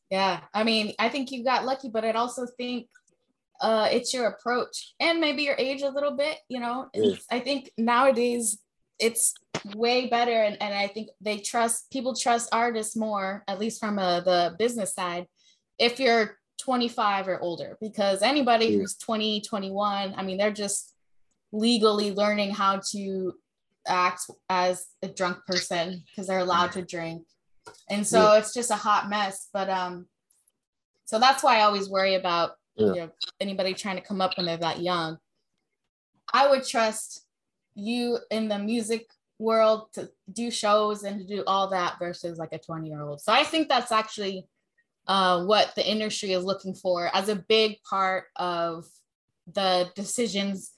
[0.10, 2.88] Yeah, I mean, I think you got lucky, but I'd also think
[3.62, 6.38] uh, it's your approach and maybe your age a little bit.
[6.50, 7.16] You know, yeah.
[7.32, 8.60] I think nowadays
[9.00, 9.34] it's
[9.74, 14.00] way better and, and i think they trust people trust artists more at least from
[14.00, 15.26] a, the business side
[15.80, 18.80] if you're 25 or older because anybody yeah.
[18.80, 20.94] who's 20 21 i mean they're just
[21.52, 23.34] legally learning how to
[23.88, 27.24] act as a drunk person because they're allowed to drink
[27.90, 28.40] and so yeah.
[28.40, 30.06] it's just a hot mess but um
[31.06, 32.88] so that's why i always worry about yeah.
[32.88, 33.10] you know
[33.40, 35.18] anybody trying to come up when they're that young
[36.34, 37.26] i would trust
[37.76, 39.08] you in the music
[39.38, 43.20] world to do shows and to do all that versus like a 20 year old
[43.22, 44.48] so i think that's actually
[45.08, 48.86] uh, what the industry is looking for as a big part of
[49.54, 50.72] the decisions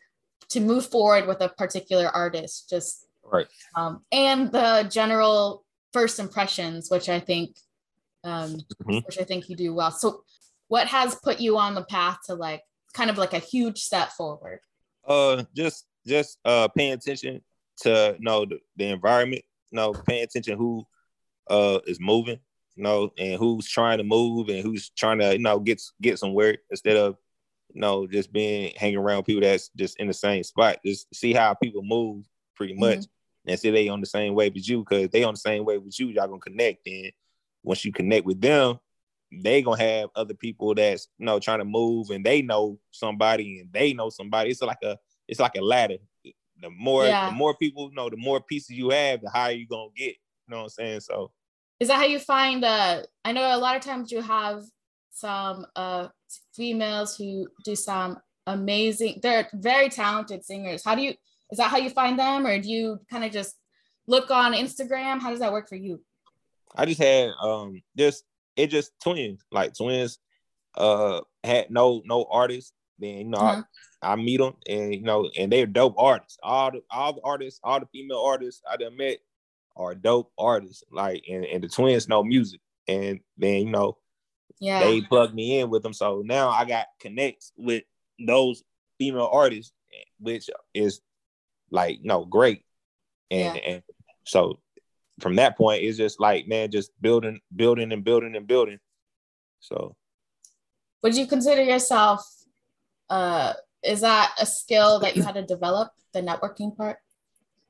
[0.50, 6.90] to move forward with a particular artist just right um, and the general first impressions
[6.90, 7.56] which i think
[8.24, 8.98] um, mm-hmm.
[9.06, 10.24] which i think you do well so
[10.68, 12.62] what has put you on the path to like
[12.94, 14.60] kind of like a huge step forward
[15.08, 17.42] uh just just uh paying attention
[17.78, 20.86] to you know the, the environment you know paying attention who
[21.50, 22.40] uh is moving
[22.76, 26.18] you know and who's trying to move and who's trying to you know get get
[26.18, 27.18] somewhere instead of
[27.74, 30.80] you know, just being hanging around people that's just in the same spot.
[30.86, 32.26] Just see how people move
[32.56, 32.82] pretty mm-hmm.
[32.82, 33.50] much mm-hmm.
[33.50, 35.78] and see they on the same way with you because they on the same way
[35.78, 36.88] with you, y'all gonna connect.
[36.88, 37.12] And
[37.64, 38.80] once you connect with them,
[39.32, 43.60] they gonna have other people that's you know trying to move and they know somebody
[43.60, 44.50] and they know somebody.
[44.50, 45.98] It's like a it's like a ladder.
[46.24, 47.30] The more yeah.
[47.30, 50.16] the more people you know, the more pieces you have, the higher you gonna get.
[50.48, 51.00] You know what I'm saying?
[51.02, 51.32] So
[51.80, 54.64] is that how you find uh I know a lot of times you have
[55.18, 56.08] some uh,
[56.56, 60.84] females who do some amazing, they're very talented singers.
[60.86, 61.14] How do you,
[61.52, 62.46] is that how you find them?
[62.46, 63.56] Or do you kind of just
[64.08, 65.20] look on Instagram?
[65.20, 66.02] How does that work for you?
[66.76, 68.24] I just had um just
[68.58, 70.20] it just twins like twins
[70.76, 73.64] uh had no no artists then you know uh-huh.
[74.02, 77.22] I, I, meet them and you know and they're dope artists all the all the
[77.24, 79.20] artists all the female artists I done met
[79.76, 83.98] are dope artists like and, and the twins know music and then you know
[84.60, 84.80] yeah.
[84.80, 85.94] they plugged me in with them.
[85.94, 87.84] So now I got connects with
[88.26, 88.64] those
[88.98, 89.74] female artists,
[90.20, 91.02] which is
[91.72, 92.64] like no great.
[93.30, 93.62] And yeah.
[93.62, 93.84] and
[94.26, 94.60] so
[95.20, 98.80] from that point, it's just like man, just building, building, and building and building.
[99.60, 99.96] So,
[101.02, 102.26] would you consider yourself?
[103.10, 103.54] Uh,
[103.84, 106.98] is that a skill that you had to develop the networking part?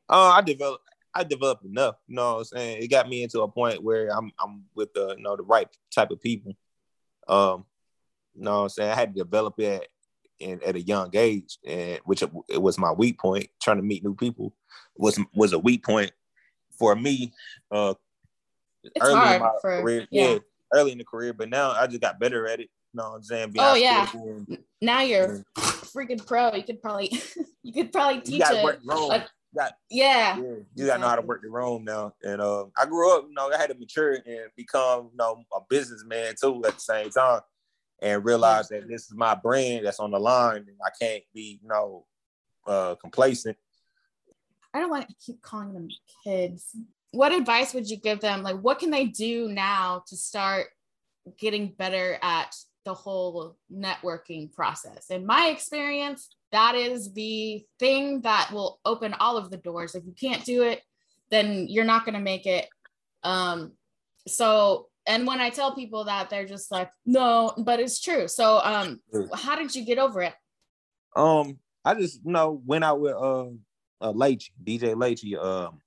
[0.09, 0.83] Oh, uh, I developed.
[1.13, 1.95] I developed enough.
[2.07, 2.83] You know what I'm saying?
[2.83, 5.67] It got me into a point where I'm I'm with the you know the right
[5.93, 6.53] type of people.
[7.27, 7.65] Um,
[8.35, 8.91] you know what I'm saying?
[8.91, 9.87] I had to develop it
[10.39, 13.47] in, at a young age, and which it was my weak point.
[13.61, 14.53] Trying to meet new people
[14.95, 16.11] was was a weak point
[16.77, 17.33] for me.
[17.71, 17.93] Uh,
[18.83, 20.29] it's early in my for, career, yeah.
[20.29, 20.37] yeah.
[20.73, 22.69] early in the career, but now I just got better at it.
[22.93, 23.51] You know what I'm saying?
[23.51, 24.09] Being oh yeah.
[24.13, 26.53] And, now you're and, freaking pro.
[26.53, 27.11] You could probably
[27.63, 30.37] you could probably teach it got yeah.
[30.37, 30.85] yeah you exactly.
[30.85, 32.13] got to know how to work the room now.
[32.23, 35.43] And uh, I grew up, you know, I had to mature and become, you know,
[35.53, 37.41] a businessman too at the same time,
[38.01, 41.59] and realize that this is my brand that's on the line, and I can't be,
[41.61, 42.05] you know,
[42.65, 43.57] uh, complacent.
[44.77, 45.89] I don't want to keep calling them
[46.23, 46.75] kids.
[47.09, 48.43] What advice would you give them?
[48.43, 50.67] Like, what can they do now to start
[51.39, 55.09] getting better at the whole networking process?
[55.09, 59.95] In my experience, that is the thing that will open all of the doors.
[59.95, 60.83] If you can't do it,
[61.31, 62.69] then you're not going to make it.
[63.23, 63.71] Um,
[64.27, 68.27] so, and when I tell people that, they're just like, no, but it's true.
[68.27, 69.01] So, um,
[69.33, 70.35] how did you get over it?
[71.15, 73.47] Um, I just, you know, went out with uh,
[74.01, 75.81] uh Leachy, DJ Leachy, um,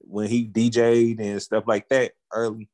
[0.00, 2.68] when he DJ'd and stuff like that early.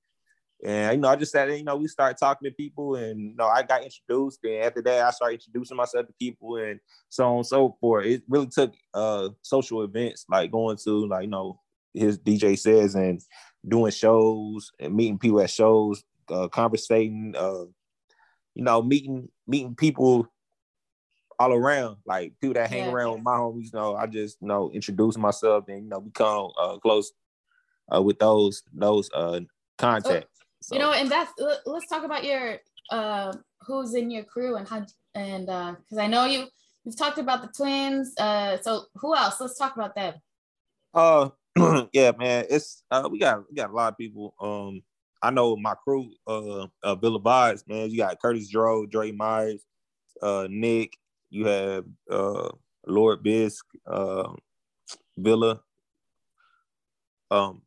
[0.64, 3.35] And you know, I just said, you know, we started talking to people, and you
[3.37, 4.40] know, I got introduced.
[4.44, 6.78] And after that, I started introducing myself to people, and
[7.09, 8.07] so on and so forth.
[8.07, 11.61] It really took uh social events, like going to like you know
[11.94, 13.20] his DJ says, and
[13.66, 17.64] doing shows and meeting people at shows, uh, conversating, uh,
[18.55, 20.28] you know, meeting meeting people
[21.42, 22.92] all around, like people that hang yeah.
[22.92, 23.72] around with my homies.
[23.72, 27.12] You know, I just you know introduce myself and you know become uh, close
[27.94, 29.40] uh, with those those uh
[29.78, 30.28] contacts.
[30.61, 30.76] So.
[30.76, 31.33] You know, and that's
[31.66, 32.59] let's talk about your
[32.90, 36.46] uh who's in your crew and how and uh because I know you
[36.85, 38.14] you've talked about the twins.
[38.18, 39.40] Uh so who else?
[39.40, 40.14] Let's talk about them.
[40.94, 41.31] Uh
[41.92, 42.46] yeah, man.
[42.48, 44.35] It's uh we got we got a lot of people.
[44.40, 44.83] Um
[45.24, 47.90] I know my crew, uh, uh Villa Vibez, man.
[47.90, 49.64] You got Curtis Dro, Dre Myers,
[50.20, 50.96] uh Nick,
[51.32, 52.50] you have uh
[52.86, 54.32] Lord Bisk, uh
[55.16, 55.60] Villa.
[57.30, 57.62] Um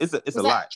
[0.00, 0.74] it's a it's Was a that, lot.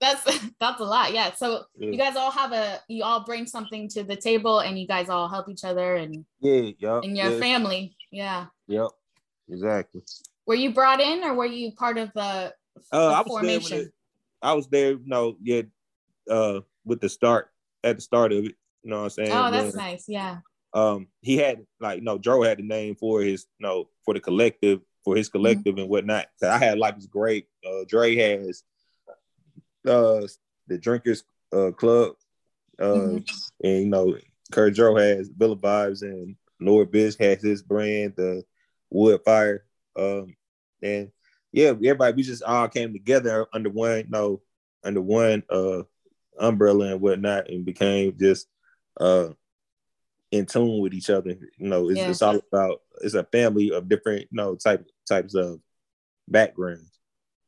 [0.00, 1.90] That's that's a lot yeah so yeah.
[1.90, 5.08] you guys all have a you all bring something to the table and you guys
[5.08, 7.38] all help each other and yeah yeah and your yeah.
[7.38, 8.88] family yeah yep
[9.48, 10.02] exactly
[10.46, 12.52] Were you brought in, or were you part of the,
[12.90, 13.78] the uh, I was formation?
[13.78, 13.92] There it,
[14.42, 14.92] I was there.
[14.92, 15.62] You know, yeah,
[16.28, 17.50] uh, with the start
[17.84, 18.56] at the start of it.
[18.82, 19.30] You know what I'm saying?
[19.30, 20.04] Oh, that's then, nice.
[20.08, 20.38] Yeah.
[20.72, 24.14] Um, he had like you know, Joe had the name for his you know for
[24.14, 25.82] the collective for his collective mm-hmm.
[25.82, 26.26] and whatnot.
[26.42, 27.48] I had Life is Grape.
[27.66, 28.62] Uh, Dre has
[29.86, 30.26] uh
[30.68, 32.12] the Drinkers uh Club.
[32.78, 33.18] Uh, mm-hmm.
[33.66, 34.16] and you know,
[34.52, 38.44] Kurt Joe has Villa Vibez and Lord Biz has his brand, the
[38.90, 39.64] Wood Fire.
[39.96, 40.34] Um,
[40.82, 41.10] and
[41.52, 44.40] yeah, everybody we just all came together under one, you know,
[44.84, 45.82] under one uh
[46.38, 48.46] umbrella and whatnot, and became just
[48.98, 49.28] uh
[50.30, 51.30] in tune with each other.
[51.30, 52.08] You know, it's, yeah.
[52.08, 55.60] it's all about it's a family of different, you know, type types of
[56.28, 56.90] backgrounds.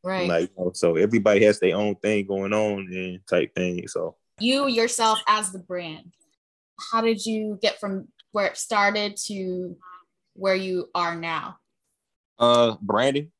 [0.04, 0.28] Right.
[0.28, 3.86] Like you know, so everybody has their own thing going on and type thing.
[3.88, 6.12] So you yourself as the brand,
[6.90, 9.76] how did you get from where it started to
[10.34, 11.58] where you are now?
[12.38, 13.30] Uh branding.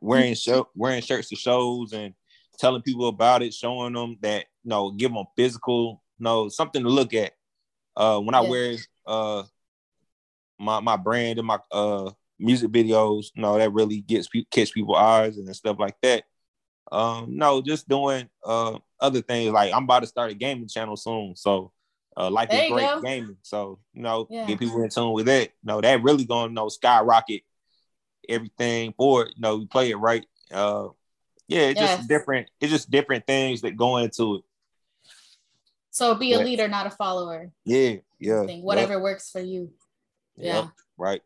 [0.00, 2.12] Wearing show wearing shirts to shows and
[2.58, 6.82] telling people about it, showing them that you know, give them physical, you know, something
[6.82, 7.32] to look at.
[7.98, 8.48] Uh, when I yeah.
[8.48, 9.42] wear uh
[10.58, 14.94] my my brand and my uh music videos, you know, that really gets catch people
[14.94, 16.24] eyes and stuff like that.
[16.92, 20.96] Um, no, just doing uh other things like I'm about to start a gaming channel
[20.96, 21.72] soon, so
[22.16, 23.02] uh, life there is great go.
[23.02, 23.36] gaming.
[23.42, 24.46] So you know, yeah.
[24.46, 25.48] get people in tune with that.
[25.62, 27.42] You know, that really gonna you know skyrocket
[28.28, 29.32] everything for it.
[29.36, 30.24] You know, we play it right.
[30.52, 30.88] Uh,
[31.48, 31.96] yeah, it's yes.
[31.96, 32.48] just different.
[32.60, 34.44] It's just different things that go into it.
[35.90, 37.50] So be a leader, not a follower.
[37.64, 38.42] Yeah, yeah.
[38.42, 39.02] Whatever yep.
[39.02, 39.72] works for you.
[40.36, 40.56] Yeah.
[40.56, 41.20] Yep, right.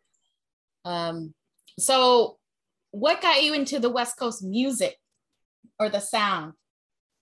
[0.85, 1.35] Um,
[1.79, 2.38] so
[2.92, 4.96] what got you into the West Coast music
[5.79, 6.53] or the sound?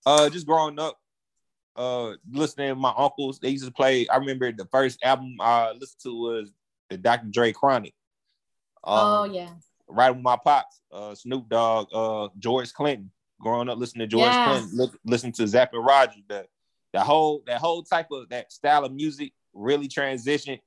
[0.05, 0.99] Uh just growing up,
[1.77, 3.39] uh listening to my uncles.
[3.39, 4.07] They used to play.
[4.09, 6.53] I remember the first album I listened to was
[6.89, 7.29] the Dr.
[7.31, 7.95] Dre Chronic.
[8.83, 9.51] Um, oh yeah.
[9.89, 13.11] Right with my pops, uh Snoop Dogg, uh George Clinton.
[13.41, 14.49] Growing up listening to George yes.
[14.49, 16.47] Clinton, look, listen to Zapp and Roger, the
[16.93, 20.61] the whole that whole type of that style of music really transitioned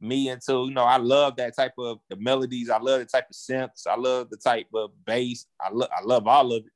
[0.00, 2.68] me into, you know, I love that type of the melodies.
[2.68, 3.86] I love the type of synths.
[3.86, 5.46] I love the type of bass.
[5.60, 6.72] I love I love all of it.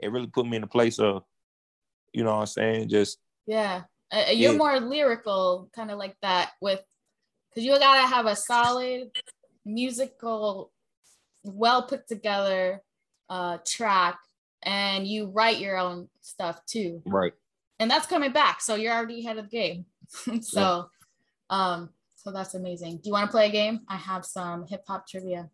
[0.00, 1.24] It really put me in a place of,
[2.12, 2.88] you know what I'm saying?
[2.88, 3.82] Just yeah.
[4.10, 4.58] Uh, you're yeah.
[4.58, 6.80] more lyrical, kind of like that with
[7.50, 9.10] because you gotta have a solid
[9.66, 10.72] musical,
[11.42, 12.80] well put together
[13.28, 14.18] uh track
[14.62, 17.02] and you write your own stuff too.
[17.04, 17.32] Right.
[17.80, 18.60] And that's coming back.
[18.60, 19.86] So you're already ahead of the game.
[20.42, 20.88] so
[21.50, 21.72] yeah.
[21.72, 22.96] um so that's amazing.
[22.96, 23.80] Do you want to play a game?
[23.88, 25.48] I have some hip hop trivia.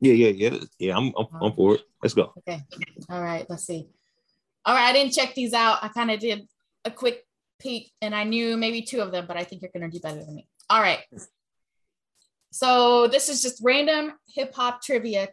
[0.00, 0.58] Yeah, yeah, yeah.
[0.78, 1.82] Yeah, I'm, I'm, I'm for it.
[2.02, 2.32] Let's go.
[2.38, 2.62] Okay.
[3.10, 3.44] All right.
[3.50, 3.86] Let's see.
[4.64, 4.88] All right.
[4.88, 5.78] I didn't check these out.
[5.82, 6.48] I kind of did
[6.86, 7.26] a quick
[7.58, 10.00] peek and I knew maybe two of them, but I think you're going to do
[10.00, 10.48] better than me.
[10.70, 11.00] All right.
[12.50, 15.28] So this is just random hip hop trivia.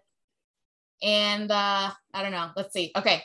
[1.01, 2.49] And uh, I don't know.
[2.57, 2.91] Let's see.
[2.95, 3.23] Okay.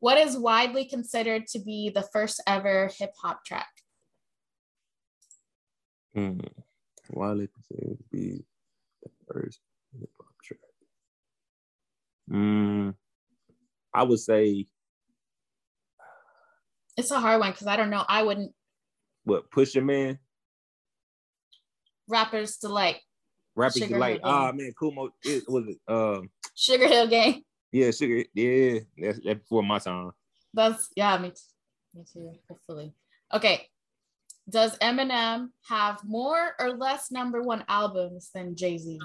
[0.00, 3.68] What is widely considered to be the first ever hip hop track?
[6.14, 6.40] Hmm.
[7.10, 8.44] Wiley considered to be
[9.02, 9.60] the first
[9.98, 10.60] hip hop track.
[12.28, 12.90] Hmm.
[13.94, 14.66] I would say
[16.96, 18.04] it's a hard one because I don't know.
[18.06, 18.52] I wouldn't.
[19.24, 20.18] What Pusha Man?
[22.08, 23.00] Rappers delight.
[23.54, 24.20] Rappers Sugar delight.
[24.22, 25.10] Ah man, Kumo.
[25.24, 25.78] It was it.
[25.88, 26.30] Um.
[26.54, 27.42] Sugar Hill Gang.
[27.76, 28.24] Yeah, Sugar.
[28.32, 30.12] Yeah, that's that's before my time.
[30.54, 31.98] That's yeah, me too.
[31.98, 32.32] Me too.
[32.48, 32.94] Hopefully.
[33.34, 33.68] Okay,
[34.48, 38.98] does Eminem have more or less number one albums than Jay Z?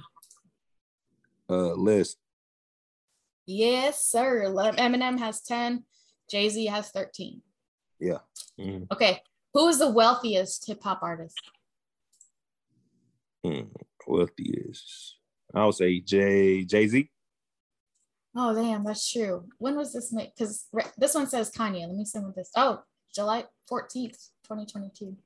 [1.49, 2.17] Uh, list.
[3.45, 4.45] Yes, sir.
[4.47, 5.83] Eminem has 10,
[6.29, 7.41] Jay Z has 13.
[7.99, 8.19] Yeah.
[8.57, 8.83] Mm-hmm.
[8.93, 9.19] Okay.
[9.53, 11.41] Who is the wealthiest hip hop artist?
[13.45, 13.67] Mm,
[14.07, 15.17] wealthiest.
[15.53, 17.09] I would say Jay Jay Z.
[18.35, 19.45] Oh damn, that's true.
[19.57, 20.31] When was this made?
[20.37, 20.67] Because
[20.97, 21.87] this one says Kanye.
[21.87, 22.51] Let me send with this.
[22.55, 22.81] Oh,
[23.13, 25.17] July 14th, 2022.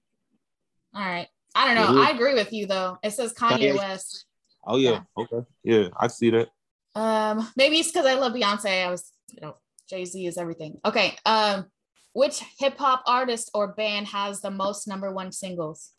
[0.93, 1.27] All right.
[1.53, 2.01] I don't know.
[2.01, 2.97] I agree with you though.
[3.03, 3.77] It says Kanye, Kanye.
[3.77, 4.25] West.
[4.65, 5.01] Oh yeah.
[5.17, 5.23] yeah.
[5.23, 5.47] Okay.
[5.63, 6.49] Yeah, I see that.
[6.95, 8.85] Um, maybe it's because I love Beyonce.
[8.85, 9.57] I was, you know,
[9.89, 10.79] Jay Z is everything.
[10.83, 11.15] Okay.
[11.25, 11.65] Um,
[12.13, 15.91] which hip hop artist or band has the most number one singles?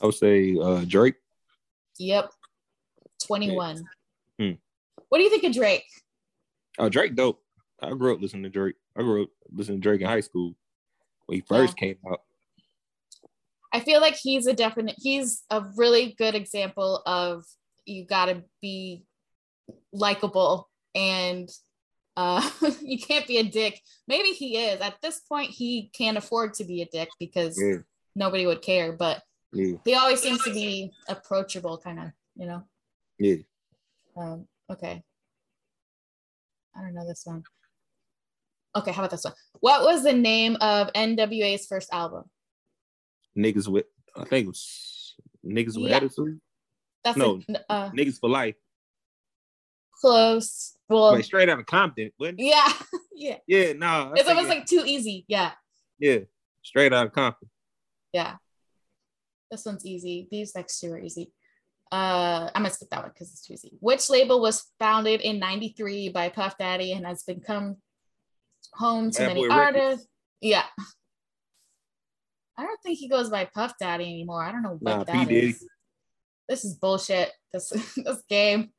[0.00, 1.16] I would say uh, Drake.
[1.98, 2.30] Yep.
[3.26, 3.84] 21.
[4.38, 4.46] Yeah.
[4.46, 4.54] Hmm.
[5.08, 5.84] What do you think of Drake?
[6.78, 7.42] Oh, Drake dope.
[7.82, 8.76] I grew up listening to Drake.
[8.96, 10.54] I grew up listening to Drake in high school
[11.26, 11.88] when he first yeah.
[11.88, 12.20] came out.
[13.72, 17.44] I feel like he's a definite, he's a really good example of
[17.84, 19.04] you got to be
[19.92, 21.48] likable and
[22.16, 22.48] uh,
[22.80, 23.80] you can't be a dick.
[24.08, 24.80] Maybe he is.
[24.80, 27.78] At this point, he can't afford to be a dick because yeah.
[28.14, 29.76] nobody would care, but yeah.
[29.84, 32.62] he always seems to be approachable, kind of, you know?
[33.18, 33.36] Yeah.
[34.16, 35.02] Um, okay.
[36.76, 37.42] I don't know this one.
[38.76, 39.32] Okay, how about this one?
[39.60, 42.24] What was the name of NWA's first album?
[43.36, 43.86] Niggas with
[44.16, 45.14] I think it was
[45.44, 45.96] niggas with Yeah.
[45.96, 46.40] attitude.
[47.04, 47.40] That's No.
[47.48, 48.56] a, uh, Niggas for life.
[50.00, 50.76] close.
[50.88, 52.10] Well, Like straight out of Compton.
[52.18, 52.44] wasn't it?
[52.44, 52.72] yeah,
[53.14, 53.38] yeah.
[53.46, 53.86] Yeah, no.
[53.86, 55.24] I It's almost it- like too easy.
[55.28, 55.52] Yeah,
[55.98, 56.20] yeah,
[56.62, 57.50] straight out of Compton.
[58.12, 58.36] yeah.
[59.50, 60.26] This one's easy.
[60.30, 61.32] These next two are easy.
[61.92, 63.76] Uh, I'm gonna skip that one because it's too easy.
[63.80, 67.76] Which label was founded in '93 by Puff Daddy and has become
[68.72, 70.06] home to Bad many artists?
[70.40, 70.64] Yeah.
[72.58, 74.42] I don't think he goes by Puff Daddy anymore.
[74.42, 75.64] I don't know what Nah, that is.
[76.48, 77.30] This is bullshit.
[77.52, 78.70] This this game.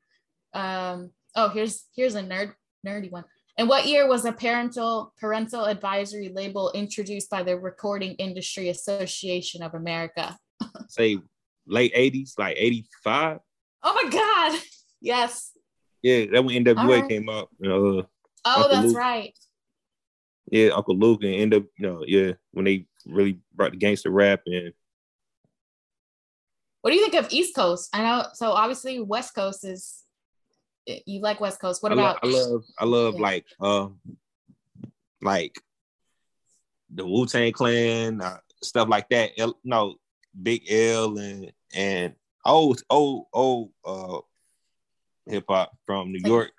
[0.53, 1.11] Um.
[1.35, 2.53] Oh, here's here's a nerd
[2.85, 3.23] nerdy one.
[3.57, 9.63] And what year was a parental parental advisory label introduced by the Recording Industry Association
[9.63, 10.37] of America?
[10.89, 11.19] Say
[11.67, 13.39] late 80s, like 85.
[13.83, 14.59] Oh my God!
[15.01, 15.51] Yes.
[16.01, 17.09] Yeah, that when NWA Alright.
[17.09, 17.49] came out.
[17.59, 18.03] You know, uh,
[18.45, 18.97] Oh, Uncle that's Luke.
[18.97, 19.33] right.
[20.51, 24.09] yeah, Uncle Luke and end up, you know, yeah, when they really brought the gangster
[24.09, 24.73] rap and
[26.81, 27.89] What do you think of East Coast?
[27.93, 28.25] I know.
[28.33, 30.03] So obviously West Coast is.
[31.05, 31.83] You like West Coast.
[31.83, 32.23] What I, about?
[32.23, 33.21] love, I love, I love Yeah.
[33.21, 33.99] like, um,
[35.21, 35.53] like
[36.93, 39.31] the Wu Tang Clan, uh, stuff like that.
[39.37, 39.95] L, no,
[40.41, 42.13] Big L and and
[42.45, 44.19] old, old, old uh,
[45.25, 46.51] hip hop from New York.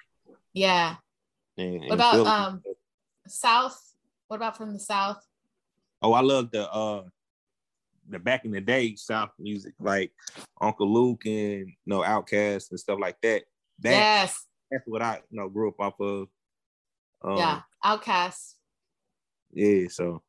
[0.52, 0.96] yeah.
[1.56, 2.26] And, What about Philly.
[2.28, 2.62] um,
[3.26, 3.94] South?
[4.28, 5.24] What about from the South?
[6.00, 7.02] Oh, I love the uh
[8.08, 10.12] the back in the day South music, like
[10.60, 13.42] Uncle Luke and you know Outkast and stuff like that.
[13.80, 14.46] That yes.
[14.70, 16.28] that's what I you know grew up off of.
[17.22, 17.60] Um, yeah.
[17.84, 18.54] Outkast.
[19.52, 19.88] yeah.
[19.88, 20.22] So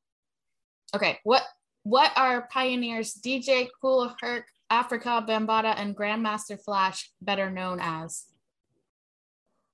[0.95, 1.43] Okay, what
[1.83, 8.25] what are pioneers DJ Kool Herc, Afrika Bambaataa, and Grandmaster Flash better known as?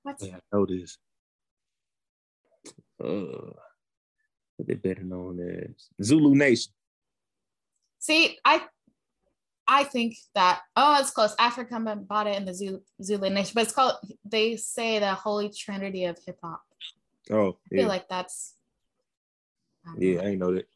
[0.03, 0.17] What?
[0.21, 0.97] yeah, I know this.
[3.03, 3.51] Uh,
[4.55, 6.71] what they better known as Zulu Nation.
[7.99, 8.61] See, I
[9.67, 11.35] I think that oh, it's close.
[11.35, 13.95] Afrika Bambaataa and the Zulu, Zulu Nation, but it's called.
[14.23, 16.61] They say the Holy Trinity of hip hop.
[17.31, 18.53] Oh I feel like that's.
[19.85, 20.21] I yeah, know.
[20.21, 20.67] I ain't know that.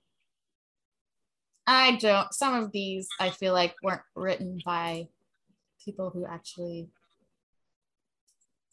[1.70, 2.34] I don't.
[2.34, 5.07] Some of these I feel like weren't written by
[5.86, 6.89] people who actually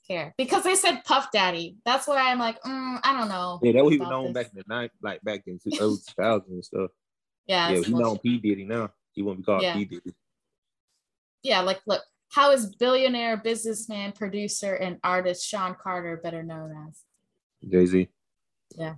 [0.09, 1.77] care because they said Puff Daddy.
[1.85, 3.61] That's why I'm like, mm, I don't know.
[3.63, 4.45] Yeah, that was about known this.
[4.45, 6.91] back in the night, like back in two early 2000s and stuff.
[7.47, 8.19] Yeah, Yeah, he known.
[8.19, 8.91] P Diddy now.
[9.13, 9.75] He won't be called Yeah.
[9.75, 10.15] P Diddy.
[11.43, 11.61] yeah.
[11.61, 17.01] Like, look, how is billionaire businessman, producer, and artist Shawn Carter better known as?
[17.71, 18.09] Jay Z.
[18.75, 18.95] Yeah.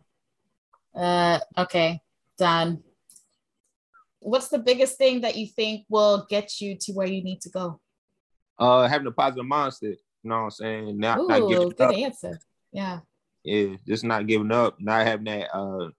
[0.95, 2.01] Uh, okay,
[2.39, 2.83] done.
[4.21, 7.51] What's the biggest thing that you think will get you to where you need to
[7.51, 7.81] go?
[8.59, 9.97] Uh, having a positive mindset.
[10.23, 10.99] You know what I'm saying?
[10.99, 11.95] Not not Ooh, giving good up.
[11.95, 12.41] answer.
[12.73, 13.01] Yeah.
[13.45, 15.91] Yeah, just not giving up, not having that uh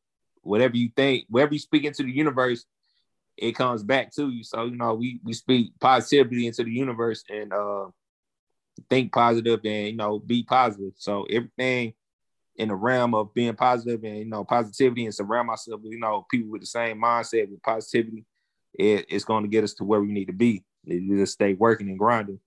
[0.42, 2.66] whatever you think, whatever you speak into the universe,
[3.38, 4.44] it comes back to you.
[4.44, 7.88] So, you know, we we speak positivity into the universe and uh
[8.90, 10.94] think positive and you know be positive.
[10.98, 11.94] So everything
[12.60, 15.99] in the realm of being positive and you know positivity and surround myself with you
[15.99, 18.26] know people with the same mindset with positivity,
[18.78, 20.64] it, it's going to get us to where we need to be.
[20.84, 22.39] You just stay working and grinding.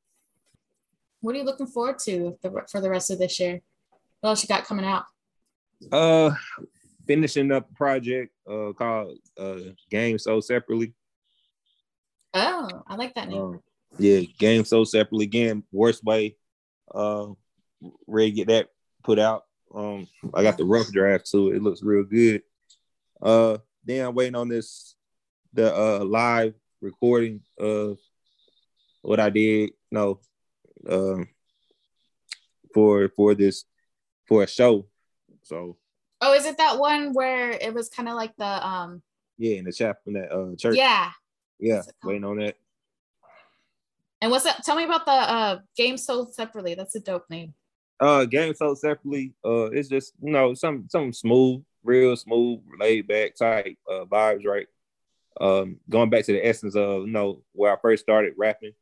[1.22, 2.38] What are you looking forward to
[2.68, 3.62] for the rest of this year?
[4.20, 5.04] What else you got coming out?
[5.90, 6.34] Uh,
[7.06, 9.56] finishing up a project uh called uh
[9.90, 10.92] Game Sold Separately.
[12.34, 13.40] Oh, I like that name.
[13.40, 13.62] Um,
[13.98, 15.64] yeah, Game Sold Separately again.
[15.72, 16.36] Worst way.
[16.94, 17.28] Uh,
[18.06, 18.68] ready to get that
[19.02, 19.44] put out.
[19.75, 21.53] Um, I got the rough draft too.
[21.53, 22.43] It looks real good.
[23.20, 24.95] Uh, then I'm waiting on this
[25.53, 27.99] the uh live recording of
[29.03, 29.70] what I did.
[29.91, 30.20] No,
[30.89, 31.29] um,
[32.75, 33.64] for for this
[34.27, 34.87] for a show.
[35.43, 35.77] So
[36.20, 39.03] oh, is it that one where it was kind of like the um?
[39.39, 40.77] yeah, in the chapel in that uh church.
[40.77, 41.11] Yeah.
[41.59, 42.57] yeah, waiting on that.
[44.20, 44.62] And what's that?
[44.64, 46.75] Tell me about the uh game sold separately.
[46.75, 47.55] That's a dope name.
[48.03, 49.32] Uh, game sold separately.
[49.44, 54.44] Uh, it's just you know some some smooth, real smooth, laid back type uh vibes,
[54.44, 54.66] right?
[55.40, 58.72] Um, going back to the essence of you know where I first started rapping,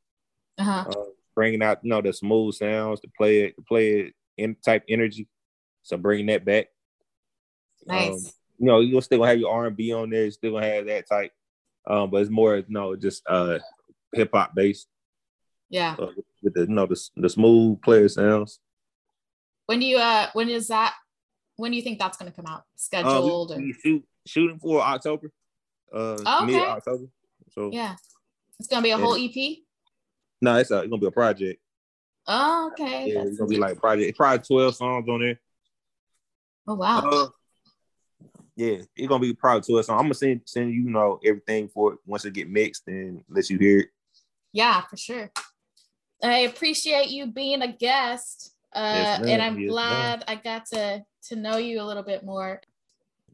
[0.57, 0.85] Uh huh.
[0.89, 1.05] uh,
[1.35, 4.85] bringing out you know the smooth sounds, to play it, to play it in type
[4.89, 5.29] energy.
[5.83, 6.69] So bringing that back.
[7.87, 8.09] Nice.
[8.09, 10.25] Um, you know, you'll still gonna have your R and B on there.
[10.25, 11.33] You still gonna have that type,
[11.87, 13.59] um, but it's more you know just uh
[14.15, 14.89] hip hop based
[15.69, 15.95] yeah.
[15.99, 16.09] uh,
[16.43, 18.61] with the you know the, the smooth player sounds.
[19.71, 20.27] When do you uh?
[20.33, 20.97] When is that?
[21.55, 22.59] When do you think that's gonna come out?
[22.59, 23.51] Uh, Scheduled?
[23.51, 25.31] we, or, we shoot shooting for October,
[25.95, 26.47] uh, Oh, okay.
[26.47, 27.05] mid October.
[27.53, 27.95] So yeah.
[28.59, 29.05] It's gonna be a Yeah.
[29.05, 29.59] whole EP.
[30.43, 31.63] no, it's, a, it's gonna be a project.
[32.27, 33.11] Oh, okay.
[33.13, 35.41] Yeah, That's it's gonna be like it's probably twelve songs on there.
[36.67, 36.99] oh wow.
[37.09, 37.29] Uh,
[38.57, 40.01] yeah, it's gonna be probably twelve songs.
[40.01, 43.23] I'm gonna send send you, you know everything for it once it get mixed and
[43.29, 43.89] let you hear it.
[44.53, 45.31] Yeah, for sure.
[46.25, 48.57] I appreciate you being a guest.
[48.73, 49.69] Uh, Yes, and I'm Yes, ma'am.
[49.69, 52.61] glad I got to to know you a little bit more.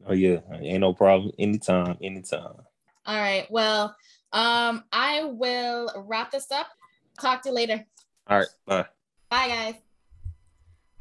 [0.05, 1.31] Oh yeah, ain't no problem.
[1.39, 2.53] Anytime, anytime.
[3.05, 3.45] All right.
[3.49, 3.95] Well,
[4.33, 6.67] um, I will wrap this up.
[7.21, 7.85] Talk to you later.
[8.27, 8.85] All right, bye.
[9.29, 9.75] Bye, guys.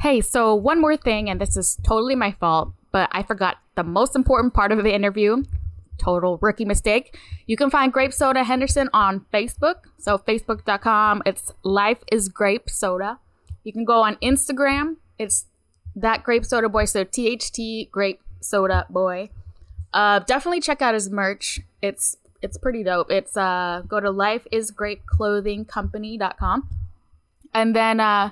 [0.01, 3.83] Hey, so one more thing, and this is totally my fault, but I forgot the
[3.83, 5.43] most important part of the interview.
[5.99, 7.17] Total rookie mistake.
[7.47, 9.77] You can find Grape Soda Henderson on Facebook.
[9.99, 13.19] So, facebook.com, it's Life is Grape Soda.
[13.67, 15.47] You can go on Instagram, it's
[15.97, 16.85] that Grape Soda Boy.
[16.85, 19.31] So, THT Grape Soda Boy.
[19.93, 21.59] Uh, definitely check out his merch.
[21.83, 23.11] It's it's pretty dope.
[23.11, 26.69] It's uh go to lifeisgrapeclothingcompany.com.
[27.53, 28.31] And then uh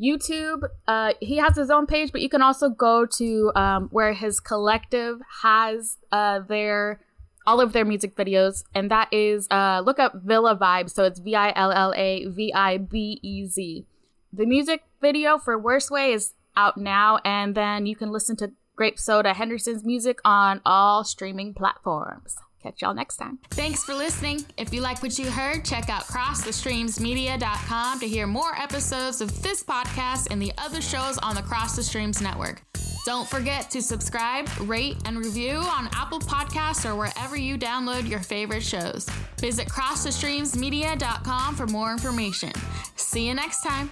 [0.00, 4.12] YouTube, uh, he has his own page, but you can also go to um, where
[4.12, 7.00] his collective has uh, their
[7.46, 10.92] all of their music videos, and that is uh, look up Villa Vibez.
[10.92, 13.86] So it's V I L L A V I B E Z.
[14.34, 18.52] The music video for Worst Way is out now, and then you can listen to
[18.76, 22.36] Grape Soda Henderson's music on all streaming platforms.
[22.62, 23.40] Catch y'all next time.
[23.50, 24.46] Thanks for listening.
[24.56, 29.62] If you like what you heard, check out crossthestreamsmedia.com to hear more episodes of this
[29.62, 32.62] podcast and the other shows on the Cross the Streams network.
[33.04, 38.20] Don't forget to subscribe, rate, and review on Apple Podcasts or wherever you download your
[38.20, 39.08] favorite shows.
[39.38, 42.52] Visit crossthestreamsmedia.com for more information.
[42.94, 43.90] See you next time.